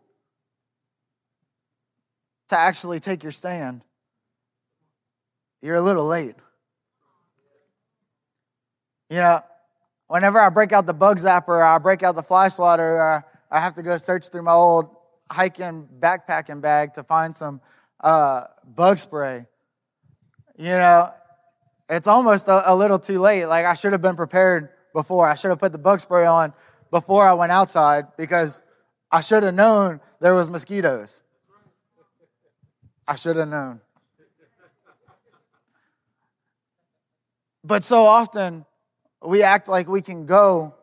to 2.49 2.59
actually 2.59 3.01
take 3.01 3.23
your 3.23 3.33
stand, 3.33 3.83
you're 5.61 5.77
a 5.77 5.81
little 5.81 6.07
late. 6.07 6.37
You 9.11 9.17
know, 9.17 9.41
whenever 10.09 10.41
I 10.41 10.49
break 10.49 10.73
out 10.73 10.87
the 10.87 10.95
bug 10.95 11.19
zapper 11.19 11.49
or 11.49 11.63
I 11.63 11.79
break 11.79 12.03
out 12.03 12.17
the 12.17 12.23
fly 12.23 12.49
swatter, 12.49 12.97
or 12.97 13.27
I 13.51 13.61
have 13.61 13.75
to 13.75 13.83
go 13.83 13.97
search 13.97 14.29
through 14.29 14.43
my 14.43 14.53
old 14.53 14.89
hiking 15.31 15.89
backpacking 16.01 16.61
bag 16.61 16.95
to 16.95 17.05
find 17.05 17.37
some 17.37 17.61
uh, 18.01 18.45
bug 18.65 18.99
spray. 18.99 19.47
You 20.59 20.71
know, 20.71 21.11
it's 21.89 22.09
almost 22.09 22.49
a, 22.49 22.73
a 22.73 22.75
little 22.75 22.99
too 22.99 23.21
late. 23.21 23.47
Like 23.47 23.65
I 23.65 23.75
should 23.75 23.93
have 23.93 24.03
been 24.03 24.17
prepared 24.17 24.71
before. 24.93 25.29
I 25.29 25.35
should 25.35 25.51
have 25.51 25.61
put 25.61 25.73
the 25.73 25.79
bug 25.79 26.01
spray 26.01 26.27
on 26.27 26.53
before 26.91 27.27
I 27.27 27.35
went 27.35 27.53
outside 27.53 28.07
because 28.17 28.63
I 29.11 29.21
should 29.21 29.43
have 29.43 29.55
known 29.55 30.01
there 30.21 30.35
was 30.35 30.51
mosquitoes. 30.51 31.23
I 33.07 33.15
should 33.15 33.37
have 33.37 33.49
known. 33.49 33.81
But 37.65 37.85
so 37.85 38.05
often 38.05 38.65
we 39.25 39.43
act 39.43 39.69
like 39.69 39.89
we 39.89 40.03
can 40.03 40.27
go 40.27 40.75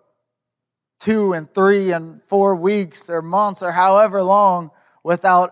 two 0.99 1.33
and 1.33 1.53
three 1.53 1.91
and 1.91 2.23
four 2.23 2.55
weeks 2.55 3.09
or 3.09 3.21
months 3.21 3.61
or 3.61 3.71
however 3.71 4.23
long 4.23 4.71
without 5.03 5.51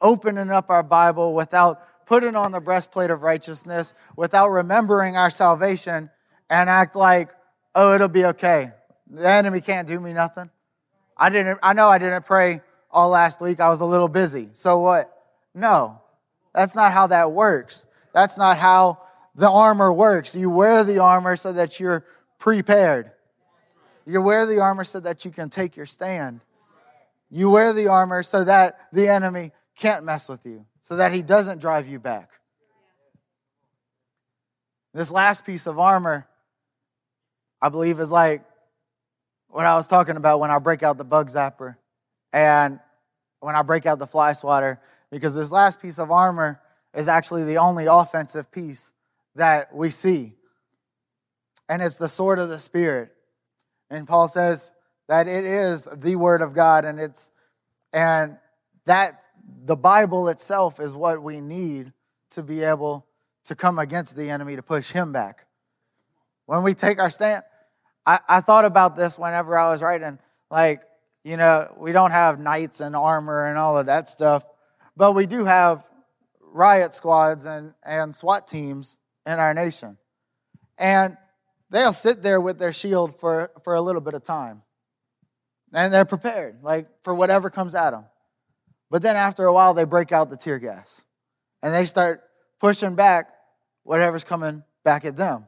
opening 0.00 0.50
up 0.50 0.70
our 0.70 0.82
Bible, 0.82 1.34
without 1.34 2.06
putting 2.06 2.34
on 2.36 2.52
the 2.52 2.60
breastplate 2.60 3.10
of 3.10 3.22
righteousness, 3.22 3.94
without 4.16 4.48
remembering 4.48 5.16
our 5.16 5.30
salvation, 5.30 6.10
and 6.50 6.70
act 6.70 6.96
like, 6.96 7.28
oh, 7.74 7.94
it'll 7.94 8.08
be 8.08 8.24
okay. 8.24 8.72
The 9.10 9.28
enemy 9.28 9.60
can't 9.60 9.86
do 9.86 10.00
me 10.00 10.12
nothing. 10.12 10.50
I 11.16 11.30
didn't, 11.30 11.58
I 11.62 11.72
know 11.72 11.88
I 11.88 11.98
didn't 11.98 12.24
pray 12.24 12.62
all 12.90 13.10
last 13.10 13.40
week. 13.40 13.60
I 13.60 13.68
was 13.68 13.80
a 13.80 13.86
little 13.86 14.08
busy. 14.08 14.48
So 14.52 14.80
what? 14.80 15.12
No, 15.54 16.00
that's 16.54 16.74
not 16.74 16.92
how 16.92 17.08
that 17.08 17.32
works. 17.32 17.86
That's 18.14 18.38
not 18.38 18.58
how 18.58 19.00
the 19.38 19.48
armor 19.48 19.92
works. 19.92 20.34
You 20.34 20.50
wear 20.50 20.82
the 20.82 20.98
armor 20.98 21.36
so 21.36 21.52
that 21.52 21.78
you're 21.78 22.04
prepared. 22.38 23.12
You 24.04 24.20
wear 24.20 24.44
the 24.46 24.58
armor 24.58 24.82
so 24.82 24.98
that 24.98 25.24
you 25.24 25.30
can 25.30 25.48
take 25.48 25.76
your 25.76 25.86
stand. 25.86 26.40
You 27.30 27.48
wear 27.48 27.72
the 27.72 27.86
armor 27.86 28.24
so 28.24 28.42
that 28.42 28.80
the 28.92 29.08
enemy 29.08 29.52
can't 29.76 30.04
mess 30.04 30.28
with 30.28 30.44
you, 30.44 30.66
so 30.80 30.96
that 30.96 31.12
he 31.12 31.22
doesn't 31.22 31.60
drive 31.60 31.86
you 31.86 32.00
back. 32.00 32.30
This 34.92 35.12
last 35.12 35.46
piece 35.46 35.68
of 35.68 35.78
armor, 35.78 36.26
I 37.62 37.68
believe, 37.68 38.00
is 38.00 38.10
like 38.10 38.42
what 39.46 39.66
I 39.66 39.76
was 39.76 39.86
talking 39.86 40.16
about 40.16 40.40
when 40.40 40.50
I 40.50 40.58
break 40.58 40.82
out 40.82 40.98
the 40.98 41.04
bug 41.04 41.30
zapper 41.30 41.76
and 42.32 42.80
when 43.38 43.54
I 43.54 43.62
break 43.62 43.86
out 43.86 44.00
the 44.00 44.06
fly 44.06 44.32
swatter, 44.32 44.80
because 45.12 45.36
this 45.36 45.52
last 45.52 45.80
piece 45.80 46.00
of 46.00 46.10
armor 46.10 46.60
is 46.92 47.06
actually 47.06 47.44
the 47.44 47.58
only 47.58 47.86
offensive 47.86 48.50
piece 48.50 48.94
that 49.38 49.74
we 49.74 49.88
see. 49.88 50.34
And 51.68 51.80
it's 51.80 51.96
the 51.96 52.08
sword 52.08 52.38
of 52.38 52.48
the 52.48 52.58
Spirit. 52.58 53.10
And 53.90 54.06
Paul 54.06 54.28
says 54.28 54.72
that 55.08 55.26
it 55.26 55.44
is 55.44 55.84
the 55.84 56.16
word 56.16 56.42
of 56.42 56.54
God 56.54 56.84
and 56.84 57.00
it's 57.00 57.30
and 57.92 58.36
that 58.84 59.22
the 59.64 59.76
Bible 59.76 60.28
itself 60.28 60.78
is 60.78 60.94
what 60.94 61.22
we 61.22 61.40
need 61.40 61.92
to 62.30 62.42
be 62.42 62.62
able 62.62 63.06
to 63.44 63.54
come 63.54 63.78
against 63.78 64.16
the 64.16 64.28
enemy 64.28 64.56
to 64.56 64.62
push 64.62 64.92
him 64.92 65.12
back. 65.12 65.46
When 66.44 66.62
we 66.62 66.74
take 66.74 67.00
our 67.00 67.08
stand, 67.08 67.44
I, 68.04 68.18
I 68.28 68.40
thought 68.40 68.66
about 68.66 68.96
this 68.96 69.18
whenever 69.18 69.58
I 69.58 69.70
was 69.70 69.82
writing, 69.82 70.18
like, 70.50 70.82
you 71.24 71.36
know, 71.36 71.74
we 71.78 71.92
don't 71.92 72.10
have 72.10 72.38
knights 72.38 72.80
and 72.80 72.94
armor 72.94 73.46
and 73.46 73.58
all 73.58 73.78
of 73.78 73.86
that 73.86 74.08
stuff, 74.08 74.44
but 74.96 75.14
we 75.14 75.24
do 75.26 75.44
have 75.46 75.88
riot 76.40 76.92
squads 76.92 77.46
and, 77.46 77.74
and 77.84 78.14
SWAT 78.14 78.46
teams 78.46 78.98
in 79.28 79.38
our 79.38 79.52
nation. 79.52 79.98
And 80.78 81.16
they'll 81.70 81.92
sit 81.92 82.22
there 82.22 82.40
with 82.40 82.58
their 82.58 82.72
shield 82.72 83.14
for, 83.14 83.50
for 83.62 83.74
a 83.74 83.80
little 83.80 84.00
bit 84.00 84.14
of 84.14 84.22
time. 84.22 84.62
And 85.72 85.92
they're 85.92 86.06
prepared, 86.06 86.62
like 86.62 86.88
for 87.02 87.14
whatever 87.14 87.50
comes 87.50 87.74
at 87.74 87.90
them. 87.90 88.06
But 88.90 89.02
then 89.02 89.16
after 89.16 89.44
a 89.44 89.52
while, 89.52 89.74
they 89.74 89.84
break 89.84 90.12
out 90.12 90.30
the 90.30 90.36
tear 90.36 90.58
gas 90.58 91.04
and 91.62 91.74
they 91.74 91.84
start 91.84 92.22
pushing 92.58 92.94
back 92.94 93.28
whatever's 93.82 94.24
coming 94.24 94.64
back 94.82 95.04
at 95.04 95.14
them. 95.14 95.46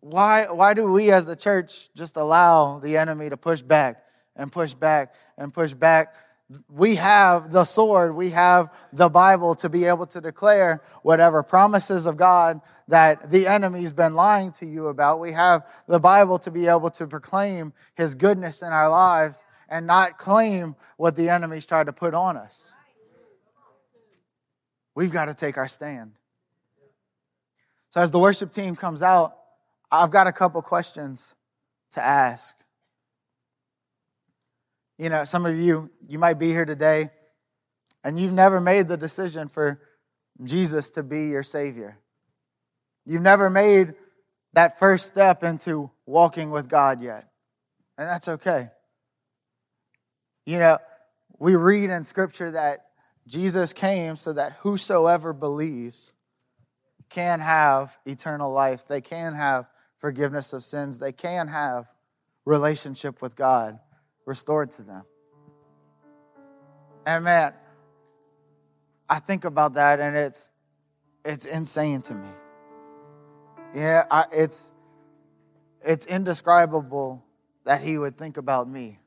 Why, 0.00 0.46
why 0.50 0.74
do 0.74 0.92
we 0.92 1.10
as 1.10 1.26
the 1.26 1.34
church 1.34 1.92
just 1.94 2.16
allow 2.16 2.78
the 2.78 2.98
enemy 2.98 3.30
to 3.30 3.38
push 3.38 3.62
back 3.62 4.02
and 4.36 4.52
push 4.52 4.74
back 4.74 5.14
and 5.38 5.52
push 5.52 5.72
back 5.72 6.14
we 6.68 6.94
have 6.94 7.50
the 7.50 7.64
sword, 7.64 8.14
we 8.14 8.30
have 8.30 8.72
the 8.92 9.08
Bible 9.08 9.54
to 9.56 9.68
be 9.68 9.84
able 9.84 10.06
to 10.06 10.20
declare 10.20 10.80
whatever 11.02 11.42
promises 11.42 12.06
of 12.06 12.16
God 12.16 12.60
that 12.86 13.30
the 13.30 13.48
enemy's 13.48 13.92
been 13.92 14.14
lying 14.14 14.52
to 14.52 14.66
you 14.66 14.86
about. 14.86 15.18
We 15.18 15.32
have 15.32 15.66
the 15.88 15.98
Bible 15.98 16.38
to 16.38 16.50
be 16.50 16.68
able 16.68 16.90
to 16.90 17.06
proclaim 17.06 17.72
his 17.96 18.14
goodness 18.14 18.62
in 18.62 18.68
our 18.68 18.88
lives 18.88 19.42
and 19.68 19.86
not 19.86 20.18
claim 20.18 20.76
what 20.96 21.16
the 21.16 21.28
enemy's 21.28 21.66
tried 21.66 21.86
to 21.86 21.92
put 21.92 22.14
on 22.14 22.36
us. 22.36 22.74
We've 24.94 25.12
got 25.12 25.26
to 25.26 25.34
take 25.34 25.58
our 25.58 25.68
stand. 25.68 26.12
So, 27.90 28.00
as 28.00 28.10
the 28.10 28.18
worship 28.18 28.52
team 28.52 28.76
comes 28.76 29.02
out, 29.02 29.36
I've 29.90 30.10
got 30.10 30.26
a 30.26 30.32
couple 30.32 30.62
questions 30.62 31.34
to 31.92 32.02
ask. 32.02 32.56
You 34.98 35.10
know, 35.10 35.24
some 35.24 35.44
of 35.44 35.56
you, 35.56 35.90
you 36.08 36.18
might 36.18 36.38
be 36.38 36.48
here 36.48 36.64
today 36.64 37.10
and 38.02 38.18
you've 38.18 38.32
never 38.32 38.60
made 38.60 38.88
the 38.88 38.96
decision 38.96 39.48
for 39.48 39.80
Jesus 40.42 40.90
to 40.92 41.02
be 41.02 41.28
your 41.28 41.42
Savior. 41.42 41.98
You've 43.04 43.22
never 43.22 43.50
made 43.50 43.94
that 44.54 44.78
first 44.78 45.06
step 45.06 45.44
into 45.44 45.90
walking 46.06 46.50
with 46.50 46.68
God 46.68 47.02
yet. 47.02 47.28
And 47.98 48.08
that's 48.08 48.28
okay. 48.28 48.70
You 50.46 50.58
know, 50.58 50.78
we 51.38 51.56
read 51.56 51.90
in 51.90 52.04
Scripture 52.04 52.50
that 52.52 52.86
Jesus 53.26 53.72
came 53.72 54.16
so 54.16 54.32
that 54.32 54.52
whosoever 54.60 55.32
believes 55.32 56.14
can 57.10 57.40
have 57.40 57.98
eternal 58.06 58.50
life. 58.50 58.86
They 58.86 59.00
can 59.00 59.34
have 59.34 59.68
forgiveness 59.98 60.52
of 60.52 60.64
sins. 60.64 60.98
They 60.98 61.12
can 61.12 61.48
have 61.48 61.86
relationship 62.44 63.20
with 63.20 63.36
God 63.36 63.78
restored 64.26 64.70
to 64.72 64.82
them. 64.82 65.04
And 67.06 67.24
man, 67.24 67.54
I 69.08 69.20
think 69.20 69.44
about 69.44 69.74
that 69.74 70.00
and 70.00 70.16
it's 70.16 70.50
it's 71.24 71.46
insane 71.46 72.02
to 72.02 72.14
me. 72.14 72.28
Yeah, 73.74 74.04
I, 74.10 74.24
it's 74.32 74.72
it's 75.82 76.04
indescribable 76.06 77.24
that 77.64 77.80
he 77.80 77.96
would 77.96 78.18
think 78.18 78.36
about 78.36 78.68
me. 78.68 78.98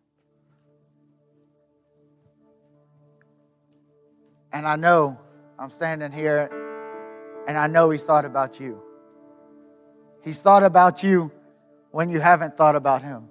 And 4.51 4.67
I 4.67 4.75
know 4.75 5.19
I'm 5.60 5.69
standing 5.69 6.12
here 6.12 6.49
and 7.47 7.58
I 7.58 7.67
know 7.67 7.89
he's 7.89 8.03
thought 8.03 8.25
about 8.25 8.60
you. 8.60 8.82
He's 10.23 10.41
thought 10.41 10.63
about 10.63 11.03
you 11.03 11.32
when 11.91 12.10
you 12.10 12.19
haven't 12.19 12.55
thought 12.55 12.75
about 12.75 13.01
him. 13.01 13.29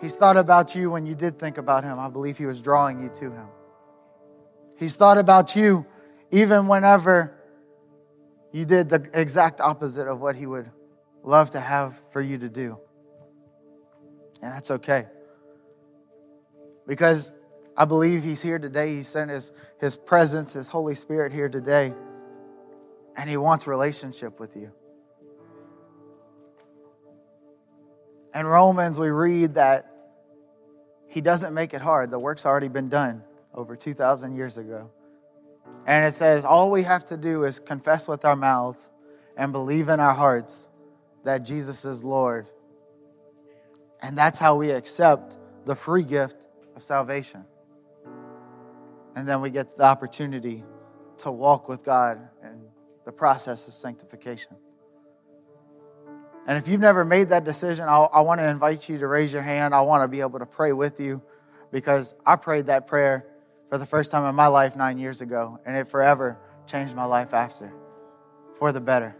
He's 0.00 0.16
thought 0.16 0.36
about 0.36 0.74
you 0.74 0.90
when 0.90 1.04
you 1.04 1.14
did 1.14 1.38
think 1.38 1.58
about 1.58 1.84
him. 1.84 1.98
I 1.98 2.08
believe 2.08 2.38
he 2.38 2.46
was 2.46 2.60
drawing 2.60 3.02
you 3.02 3.10
to 3.10 3.30
him. 3.30 3.48
He's 4.78 4.96
thought 4.96 5.18
about 5.18 5.54
you 5.54 5.86
even 6.30 6.66
whenever 6.68 7.36
you 8.52 8.64
did 8.64 8.88
the 8.88 9.08
exact 9.12 9.60
opposite 9.60 10.08
of 10.08 10.20
what 10.20 10.36
he 10.36 10.46
would 10.46 10.70
love 11.22 11.50
to 11.50 11.60
have 11.60 11.94
for 12.12 12.20
you 12.20 12.38
to 12.38 12.48
do. 12.48 12.78
And 14.42 14.52
that's 14.52 14.70
okay. 14.70 15.06
Because 16.86 17.30
I 17.76 17.84
believe 17.84 18.24
he's 18.24 18.40
here 18.42 18.58
today. 18.58 18.94
He 18.94 19.02
sent 19.02 19.30
his, 19.30 19.52
his 19.80 19.96
presence, 19.96 20.54
his 20.54 20.70
Holy 20.70 20.94
Spirit 20.94 21.32
here 21.32 21.48
today. 21.48 21.94
And 23.16 23.28
he 23.28 23.36
wants 23.36 23.66
relationship 23.66 24.40
with 24.40 24.56
you. 24.56 24.72
In 28.34 28.46
Romans, 28.46 28.98
we 28.98 29.10
read 29.10 29.54
that 29.54 29.89
he 31.10 31.20
doesn't 31.20 31.52
make 31.52 31.74
it 31.74 31.82
hard. 31.82 32.10
The 32.10 32.18
work's 32.18 32.46
already 32.46 32.68
been 32.68 32.88
done 32.88 33.24
over 33.52 33.74
2,000 33.74 34.36
years 34.36 34.58
ago. 34.58 34.90
And 35.86 36.04
it 36.06 36.12
says, 36.12 36.44
all 36.44 36.70
we 36.70 36.84
have 36.84 37.04
to 37.06 37.16
do 37.16 37.44
is 37.44 37.58
confess 37.58 38.06
with 38.06 38.24
our 38.24 38.36
mouths 38.36 38.92
and 39.36 39.52
believe 39.52 39.88
in 39.88 39.98
our 39.98 40.14
hearts 40.14 40.68
that 41.24 41.38
Jesus 41.38 41.84
is 41.84 42.04
Lord. 42.04 42.48
And 44.00 44.16
that's 44.16 44.38
how 44.38 44.56
we 44.56 44.70
accept 44.70 45.36
the 45.64 45.74
free 45.74 46.04
gift 46.04 46.46
of 46.76 46.82
salvation. 46.82 47.44
And 49.16 49.28
then 49.28 49.40
we 49.40 49.50
get 49.50 49.76
the 49.76 49.84
opportunity 49.84 50.64
to 51.18 51.32
walk 51.32 51.68
with 51.68 51.84
God 51.84 52.20
in 52.42 52.62
the 53.04 53.12
process 53.12 53.66
of 53.66 53.74
sanctification. 53.74 54.56
And 56.46 56.58
if 56.58 56.68
you've 56.68 56.80
never 56.80 57.04
made 57.04 57.28
that 57.28 57.44
decision, 57.44 57.86
I'll, 57.88 58.10
i 58.12 58.20
want 58.20 58.40
to 58.40 58.48
invite 58.48 58.88
you 58.88 58.98
to 58.98 59.06
raise 59.06 59.32
your 59.32 59.42
hand. 59.42 59.74
I 59.74 59.82
want 59.82 60.02
to 60.02 60.08
be 60.08 60.20
able 60.20 60.38
to 60.38 60.46
pray 60.46 60.72
with 60.72 61.00
you 61.00 61.22
because 61.70 62.14
I 62.26 62.36
prayed 62.36 62.66
that 62.66 62.86
prayer 62.86 63.26
for 63.68 63.78
the 63.78 63.86
first 63.86 64.10
time 64.10 64.24
in 64.24 64.34
my 64.34 64.48
life 64.48 64.74
nine 64.74 64.98
years 64.98 65.20
ago, 65.20 65.60
and 65.64 65.76
it 65.76 65.86
forever 65.86 66.38
changed 66.66 66.96
my 66.96 67.04
life 67.04 67.34
after 67.34 67.72
for 68.58 68.72
the 68.72 68.80
better. 68.80 69.16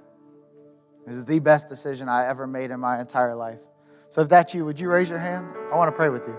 It 1.07 1.11
was 1.11 1.25
the 1.25 1.39
best 1.41 1.69
decision 1.69 2.09
I 2.09 2.27
ever 2.27 2.47
made 2.47 2.71
in 2.71 2.81
my 2.81 3.01
entire 3.01 3.35
life. 3.35 3.61
So 4.09 4.23
if 4.23 4.29
that's 4.29 4.55
you, 4.55 4.65
would 4.65 4.81
you 4.81 4.91
raise 4.91 5.09
your 5.09 5.21
hand? 5.21 5.47
I 5.73 5.77
want 5.77 5.89
to 5.89 5.97
pray 5.97 6.09
with 6.09 6.27
you. 6.27 6.37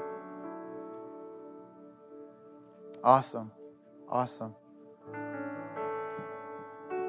Awesome. 3.04 3.52
Awesome. 4.10 4.56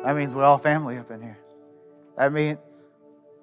That 0.05 0.17
means 0.17 0.35
we're 0.35 0.45
all 0.45 0.59
family 0.59 0.99
up 0.99 1.11
in 1.11 1.21
here. 1.21 1.39
I 2.17 2.29
mean, 2.29 2.59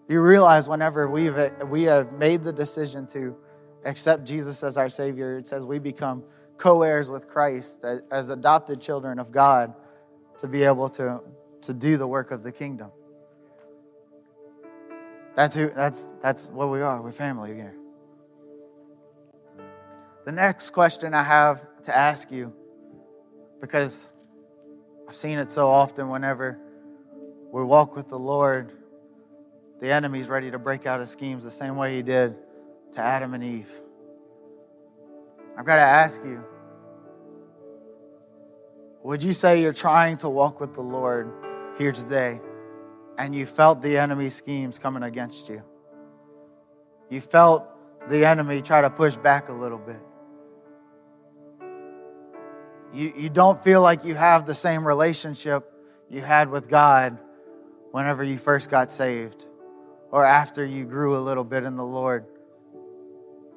you 0.09 0.21
realize 0.21 0.67
whenever 0.67 1.07
we've 1.07 1.37
we 1.67 1.83
have 1.83 2.11
made 2.13 2.43
the 2.43 2.51
decision 2.51 3.05
to 3.07 3.37
accept 3.85 4.25
Jesus 4.25 4.63
as 4.63 4.75
our 4.75 4.89
Savior, 4.89 5.37
it 5.37 5.47
says 5.47 5.65
we 5.65 5.79
become 5.79 6.23
co-heirs 6.57 7.09
with 7.09 7.27
Christ 7.27 7.85
as 8.11 8.29
adopted 8.29 8.81
children 8.81 9.19
of 9.19 9.31
God 9.31 9.73
to 10.39 10.47
be 10.47 10.63
able 10.63 10.89
to, 10.89 11.21
to 11.61 11.73
do 11.73 11.97
the 11.97 12.07
work 12.07 12.31
of 12.31 12.43
the 12.43 12.51
kingdom. 12.51 12.91
That's 15.35 15.55
who 15.55 15.69
that's 15.69 16.09
that's 16.21 16.47
what 16.47 16.69
we 16.69 16.81
are. 16.81 17.01
We're 17.01 17.11
family 17.11 17.53
here. 17.53 17.75
The 20.25 20.31
next 20.31 20.71
question 20.71 21.13
I 21.13 21.23
have 21.23 21.65
to 21.83 21.95
ask 21.95 22.31
you, 22.31 22.53
because 23.61 24.11
I've 25.07 25.15
seen 25.15 25.37
it 25.37 25.49
so 25.49 25.69
often 25.69 26.09
whenever 26.09 26.59
we 27.53 27.63
walk 27.63 27.95
with 27.95 28.09
the 28.09 28.19
Lord, 28.19 28.73
the 29.79 29.91
enemy's 29.91 30.27
ready 30.27 30.51
to 30.51 30.59
break 30.59 30.85
out 30.85 30.99
his 30.99 31.09
schemes 31.09 31.43
the 31.43 31.51
same 31.51 31.75
way 31.75 31.95
he 31.95 32.01
did 32.01 32.35
to 32.91 32.99
Adam 32.99 33.33
and 33.33 33.43
Eve. 33.43 33.71
I've 35.57 35.65
got 35.65 35.75
to 35.75 35.81
ask 35.81 36.23
you 36.23 36.43
would 39.01 39.23
you 39.23 39.31
say 39.31 39.61
you're 39.61 39.71
trying 39.71 40.17
to 40.17 40.29
walk 40.29 40.59
with 40.59 40.73
the 40.73 40.81
Lord 40.81 41.31
here 41.77 41.93
today 41.93 42.41
and 43.17 43.33
you 43.33 43.45
felt 43.45 43.81
the 43.81 43.97
enemy's 43.97 44.35
schemes 44.35 44.77
coming 44.77 45.03
against 45.03 45.47
you? 45.47 45.63
You 47.09 47.21
felt 47.21 47.65
the 48.09 48.25
enemy 48.25 48.61
try 48.61 48.81
to 48.81 48.89
push 48.89 49.15
back 49.15 49.47
a 49.47 49.53
little 49.53 49.77
bit. 49.77 50.01
You, 52.93 53.13
you 53.15 53.29
don't 53.29 53.57
feel 53.57 53.81
like 53.81 54.03
you 54.03 54.15
have 54.15 54.45
the 54.45 54.55
same 54.55 54.85
relationship 54.85 55.71
you 56.09 56.21
had 56.21 56.49
with 56.49 56.67
God 56.67 57.17
whenever 57.91 58.21
you 58.21 58.37
first 58.37 58.69
got 58.69 58.91
saved 58.91 59.47
or 60.11 60.25
after 60.25 60.65
you 60.65 60.85
grew 60.85 61.17
a 61.17 61.19
little 61.19 61.43
bit 61.43 61.63
in 61.63 61.75
the 61.75 61.83
Lord. 61.83 62.25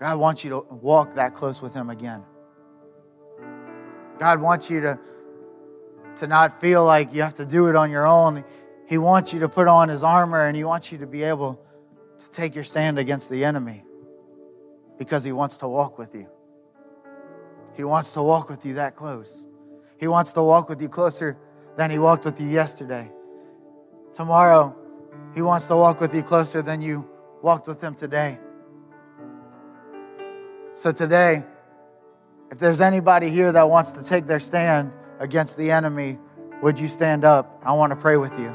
God 0.01 0.19
wants 0.19 0.45
you 0.45 0.51
to 0.51 0.75
walk 0.75 1.15
that 1.15 1.35
close 1.35 1.62
with 1.62 1.75
Him 1.75 1.91
again. 1.91 2.23
God 4.19 4.41
wants 4.41 4.71
you 4.71 4.81
to, 4.81 5.01
to 6.17 6.27
not 6.27 6.61
feel 6.61 6.85
like 6.85 7.15
you 7.15 7.23
have 7.23 7.35
to 7.35 7.47
do 7.47 7.69
it 7.69 7.77
on 7.77 7.91
your 7.91 8.07
own. 8.07 8.45
He 8.88 8.99
wants 8.99 9.33
you 9.33 9.41
to 9.41 9.49
put 9.49 9.69
on 9.69 9.88
His 9.88 10.05
armor 10.05 10.47
and 10.47 10.57
He 10.57 10.65
wants 10.65 10.93
you 10.93 10.99
to 10.99 11.07
be 11.07 11.23
able 11.23 11.61
to 12.19 12.31
take 12.31 12.55
your 12.55 12.65
stand 12.65 12.99
against 12.99 13.31
the 13.31 13.45
enemy 13.45 13.85
because 14.99 15.25
He 15.25 15.33
wants 15.33 15.59
to 15.59 15.69
walk 15.69 15.99
with 15.99 16.15
you. 16.15 16.29
He 17.77 17.85
wants 17.85 18.12
to 18.15 18.23
walk 18.23 18.51
with 18.51 18.67
you 18.67 18.75
that 18.75 18.97
close. 18.97 19.47
He 19.99 20.07
wants 20.07 20.33
to 20.33 20.43
walk 20.43 20.69
with 20.69 20.83
you 20.83 20.88
closer 20.88 21.38
than 21.77 21.91
He 21.91 21.99
walked 21.99 22.25
with 22.25 22.41
you 22.41 22.49
yesterday. 22.49 23.11
Tomorrow, 24.12 24.77
he 25.35 25.42
wants 25.42 25.66
to 25.66 25.77
walk 25.77 26.01
with 26.01 26.14
you 26.14 26.23
closer 26.23 26.62
than 26.62 26.83
you 26.83 27.09
walked 27.42 27.68
with 27.68 27.83
Him 27.83 27.95
today. 27.95 28.38
So, 30.75 30.92
today, 30.92 31.45
if 32.51 32.59
there's 32.59 32.81
anybody 32.81 33.29
here 33.29 33.53
that 33.53 33.68
wants 33.68 33.92
to 33.92 34.05
take 34.05 34.27
their 34.27 34.40
stand 34.40 34.92
against 35.18 35.57
the 35.57 35.71
enemy, 35.71 36.18
would 36.62 36.79
you 36.79 36.87
stand 36.87 37.25
up? 37.25 37.61
I 37.64 37.73
want 37.73 37.90
to 37.90 37.97
pray 37.97 38.16
with 38.16 38.38
you 38.38 38.53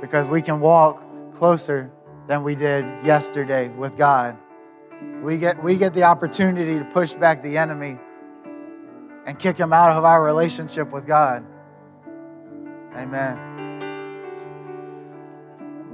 because 0.00 0.28
we 0.28 0.42
can 0.42 0.60
walk 0.60 1.02
closer 1.34 1.90
than 2.26 2.42
we 2.42 2.54
did 2.54 2.84
yesterday 3.04 3.68
with 3.70 3.96
God. 3.96 4.36
We 5.22 5.38
get, 5.38 5.62
we 5.62 5.76
get 5.76 5.94
the 5.94 6.04
opportunity 6.04 6.78
to 6.78 6.84
push 6.84 7.14
back 7.14 7.42
the 7.42 7.58
enemy 7.58 7.98
and 9.26 9.38
kick 9.38 9.56
him 9.56 9.72
out 9.72 9.92
of 9.92 10.04
our 10.04 10.22
relationship 10.22 10.92
with 10.92 11.06
God. 11.06 11.44
Amen. 12.94 13.65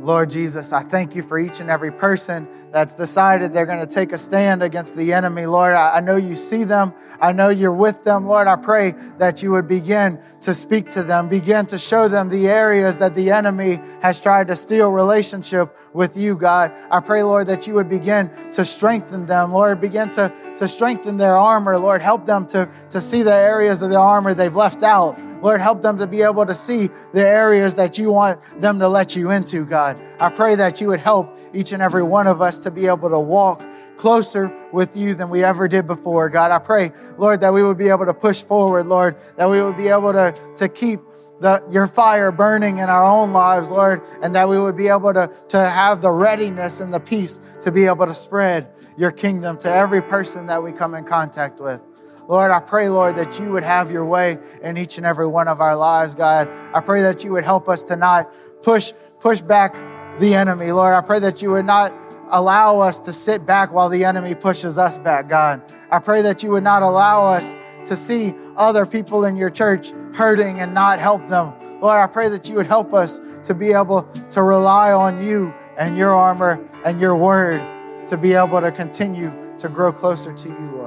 Lord 0.02 0.30
Jesus, 0.30 0.72
I 0.72 0.82
thank 0.82 1.14
you 1.14 1.22
for 1.22 1.38
each 1.38 1.60
and 1.60 1.70
every 1.70 1.92
person 1.92 2.48
that's 2.72 2.92
decided 2.92 3.52
they're 3.52 3.66
going 3.66 3.86
to 3.86 3.94
take 3.94 4.12
a 4.12 4.18
stand 4.18 4.60
against 4.60 4.96
the 4.96 5.12
enemy. 5.12 5.46
Lord, 5.46 5.74
I 5.74 6.00
know 6.00 6.16
you 6.16 6.34
see 6.34 6.64
them. 6.64 6.92
I 7.20 7.30
know 7.30 7.50
you're 7.50 7.72
with 7.72 8.02
them. 8.02 8.26
Lord, 8.26 8.48
I 8.48 8.56
pray 8.56 8.94
that 9.18 9.44
you 9.44 9.52
would 9.52 9.68
begin 9.68 10.20
to 10.40 10.52
speak 10.54 10.88
to 10.90 11.04
them, 11.04 11.28
begin 11.28 11.66
to 11.66 11.78
show 11.78 12.08
them 12.08 12.28
the 12.28 12.48
areas 12.48 12.98
that 12.98 13.14
the 13.14 13.30
enemy 13.30 13.78
has 14.02 14.20
tried 14.20 14.48
to 14.48 14.56
steal 14.56 14.90
relationship 14.90 15.76
with 15.92 16.16
you, 16.16 16.36
God. 16.36 16.72
I 16.90 16.98
pray, 16.98 17.22
Lord, 17.22 17.46
that 17.46 17.68
you 17.68 17.74
would 17.74 17.88
begin 17.88 18.28
to 18.52 18.64
strengthen 18.64 19.26
them. 19.26 19.52
Lord, 19.52 19.80
begin 19.80 20.10
to, 20.10 20.34
to 20.56 20.66
strengthen 20.66 21.16
their 21.16 21.36
armor. 21.36 21.78
Lord, 21.78 22.02
help 22.02 22.26
them 22.26 22.44
to, 22.46 22.68
to 22.90 23.00
see 23.00 23.22
the 23.22 23.34
areas 23.34 23.82
of 23.82 23.90
the 23.90 23.98
armor 23.98 24.34
they've 24.34 24.54
left 24.54 24.82
out. 24.82 25.16
Lord, 25.42 25.60
help 25.60 25.82
them 25.82 25.98
to 25.98 26.06
be 26.06 26.22
able 26.22 26.46
to 26.46 26.54
see 26.54 26.88
the 27.12 27.26
areas 27.26 27.74
that 27.74 27.98
you 27.98 28.12
want 28.12 28.40
them 28.60 28.78
to 28.78 28.88
let 28.88 29.16
you 29.16 29.30
into, 29.30 29.66
God. 29.66 30.00
I 30.20 30.30
pray 30.30 30.54
that 30.54 30.80
you 30.80 30.88
would 30.88 31.00
help 31.00 31.36
each 31.52 31.72
and 31.72 31.82
every 31.82 32.02
one 32.02 32.26
of 32.26 32.40
us 32.40 32.60
to 32.60 32.70
be 32.70 32.86
able 32.86 33.10
to 33.10 33.18
walk 33.18 33.62
closer 33.96 34.54
with 34.72 34.96
you 34.96 35.14
than 35.14 35.30
we 35.30 35.44
ever 35.44 35.68
did 35.68 35.86
before, 35.86 36.28
God. 36.28 36.50
I 36.50 36.58
pray, 36.58 36.92
Lord, 37.18 37.40
that 37.40 37.52
we 37.52 37.62
would 37.62 37.78
be 37.78 37.88
able 37.88 38.06
to 38.06 38.14
push 38.14 38.42
forward, 38.42 38.86
Lord, 38.86 39.16
that 39.36 39.50
we 39.50 39.60
would 39.60 39.76
be 39.76 39.88
able 39.88 40.12
to, 40.12 40.34
to 40.56 40.68
keep 40.68 41.00
the, 41.40 41.62
your 41.70 41.86
fire 41.86 42.32
burning 42.32 42.78
in 42.78 42.88
our 42.88 43.04
own 43.04 43.32
lives, 43.32 43.70
Lord, 43.70 44.00
and 44.22 44.34
that 44.34 44.48
we 44.48 44.58
would 44.60 44.76
be 44.76 44.88
able 44.88 45.12
to, 45.12 45.30
to 45.48 45.58
have 45.58 46.00
the 46.00 46.10
readiness 46.10 46.80
and 46.80 46.94
the 46.94 47.00
peace 47.00 47.38
to 47.60 47.70
be 47.70 47.86
able 47.86 48.06
to 48.06 48.14
spread 48.14 48.72
your 48.96 49.10
kingdom 49.10 49.58
to 49.58 49.72
every 49.72 50.02
person 50.02 50.46
that 50.46 50.62
we 50.62 50.72
come 50.72 50.94
in 50.94 51.04
contact 51.04 51.60
with. 51.60 51.82
Lord, 52.28 52.50
I 52.50 52.60
pray, 52.60 52.88
Lord, 52.88 53.16
that 53.16 53.38
you 53.38 53.52
would 53.52 53.64
have 53.64 53.90
your 53.90 54.06
way 54.06 54.38
in 54.62 54.78
each 54.78 54.96
and 54.96 55.06
every 55.06 55.26
one 55.26 55.48
of 55.48 55.60
our 55.60 55.76
lives, 55.76 56.14
God. 56.14 56.48
I 56.74 56.80
pray 56.80 57.02
that 57.02 57.24
you 57.24 57.32
would 57.32 57.44
help 57.44 57.68
us 57.68 57.84
to 57.84 57.96
not 57.96 58.32
push, 58.62 58.92
push 59.20 59.40
back 59.40 59.74
the 60.18 60.34
enemy, 60.34 60.72
Lord. 60.72 60.94
I 60.94 61.00
pray 61.00 61.18
that 61.20 61.42
you 61.42 61.50
would 61.50 61.64
not 61.64 61.92
allow 62.30 62.80
us 62.80 63.00
to 63.00 63.12
sit 63.12 63.44
back 63.44 63.72
while 63.72 63.88
the 63.88 64.04
enemy 64.04 64.34
pushes 64.34 64.78
us 64.78 64.98
back, 64.98 65.28
God. 65.28 65.62
I 65.90 65.98
pray 65.98 66.22
that 66.22 66.42
you 66.42 66.50
would 66.50 66.62
not 66.62 66.82
allow 66.82 67.26
us 67.26 67.54
to 67.86 67.96
see 67.96 68.32
other 68.56 68.86
people 68.86 69.24
in 69.24 69.36
your 69.36 69.50
church 69.50 69.90
hurting 70.14 70.60
and 70.60 70.72
not 70.72 70.98
help 70.98 71.26
them. 71.28 71.52
Lord, 71.80 71.98
I 71.98 72.06
pray 72.06 72.28
that 72.28 72.48
you 72.48 72.54
would 72.54 72.66
help 72.66 72.94
us 72.94 73.20
to 73.44 73.54
be 73.54 73.72
able 73.72 74.02
to 74.30 74.42
rely 74.42 74.92
on 74.92 75.22
you 75.22 75.52
and 75.76 75.98
your 75.98 76.12
armor 76.12 76.64
and 76.84 77.00
your 77.00 77.16
word 77.16 77.60
to 78.06 78.16
be 78.16 78.34
able 78.34 78.60
to 78.60 78.70
continue 78.70 79.32
to 79.58 79.68
grow 79.68 79.92
closer 79.92 80.32
to 80.32 80.48
you, 80.48 80.70
Lord. 80.72 80.81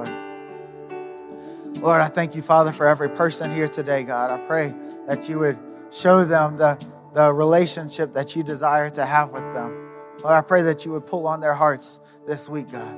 Lord, 1.80 2.00
I 2.00 2.08
thank 2.08 2.34
you, 2.34 2.42
Father, 2.42 2.72
for 2.72 2.86
every 2.86 3.08
person 3.08 3.52
here 3.52 3.68
today, 3.68 4.02
God. 4.02 4.30
I 4.30 4.44
pray 4.46 4.74
that 5.06 5.28
you 5.28 5.38
would 5.40 5.58
show 5.92 6.24
them 6.24 6.56
the, 6.56 6.84
the 7.12 7.32
relationship 7.32 8.12
that 8.12 8.34
you 8.34 8.42
desire 8.42 8.90
to 8.90 9.04
have 9.04 9.32
with 9.32 9.52
them. 9.52 9.90
Lord, 10.22 10.34
I 10.34 10.40
pray 10.40 10.62
that 10.62 10.84
you 10.84 10.92
would 10.92 11.06
pull 11.06 11.26
on 11.26 11.40
their 11.40 11.54
hearts 11.54 12.00
this 12.26 12.48
week, 12.48 12.72
God. 12.72 12.96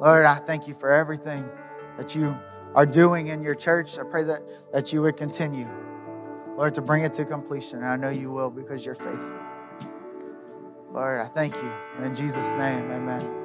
Lord, 0.00 0.26
I 0.26 0.36
thank 0.36 0.68
you 0.68 0.74
for 0.74 0.92
everything 0.92 1.48
that 1.96 2.14
you 2.14 2.38
are 2.74 2.86
doing 2.86 3.28
in 3.28 3.42
your 3.42 3.54
church. 3.54 3.98
I 3.98 4.04
pray 4.04 4.22
that, 4.24 4.40
that 4.72 4.92
you 4.92 5.02
would 5.02 5.16
continue, 5.16 5.68
Lord, 6.56 6.74
to 6.74 6.82
bring 6.82 7.02
it 7.02 7.14
to 7.14 7.24
completion. 7.24 7.78
And 7.78 7.88
I 7.88 7.96
know 7.96 8.10
you 8.10 8.30
will 8.30 8.50
because 8.50 8.84
you're 8.84 8.94
faithful. 8.94 9.38
Lord, 10.92 11.20
I 11.20 11.26
thank 11.26 11.54
you. 11.54 11.72
In 12.04 12.14
Jesus' 12.14 12.52
name, 12.54 12.90
amen. 12.90 13.37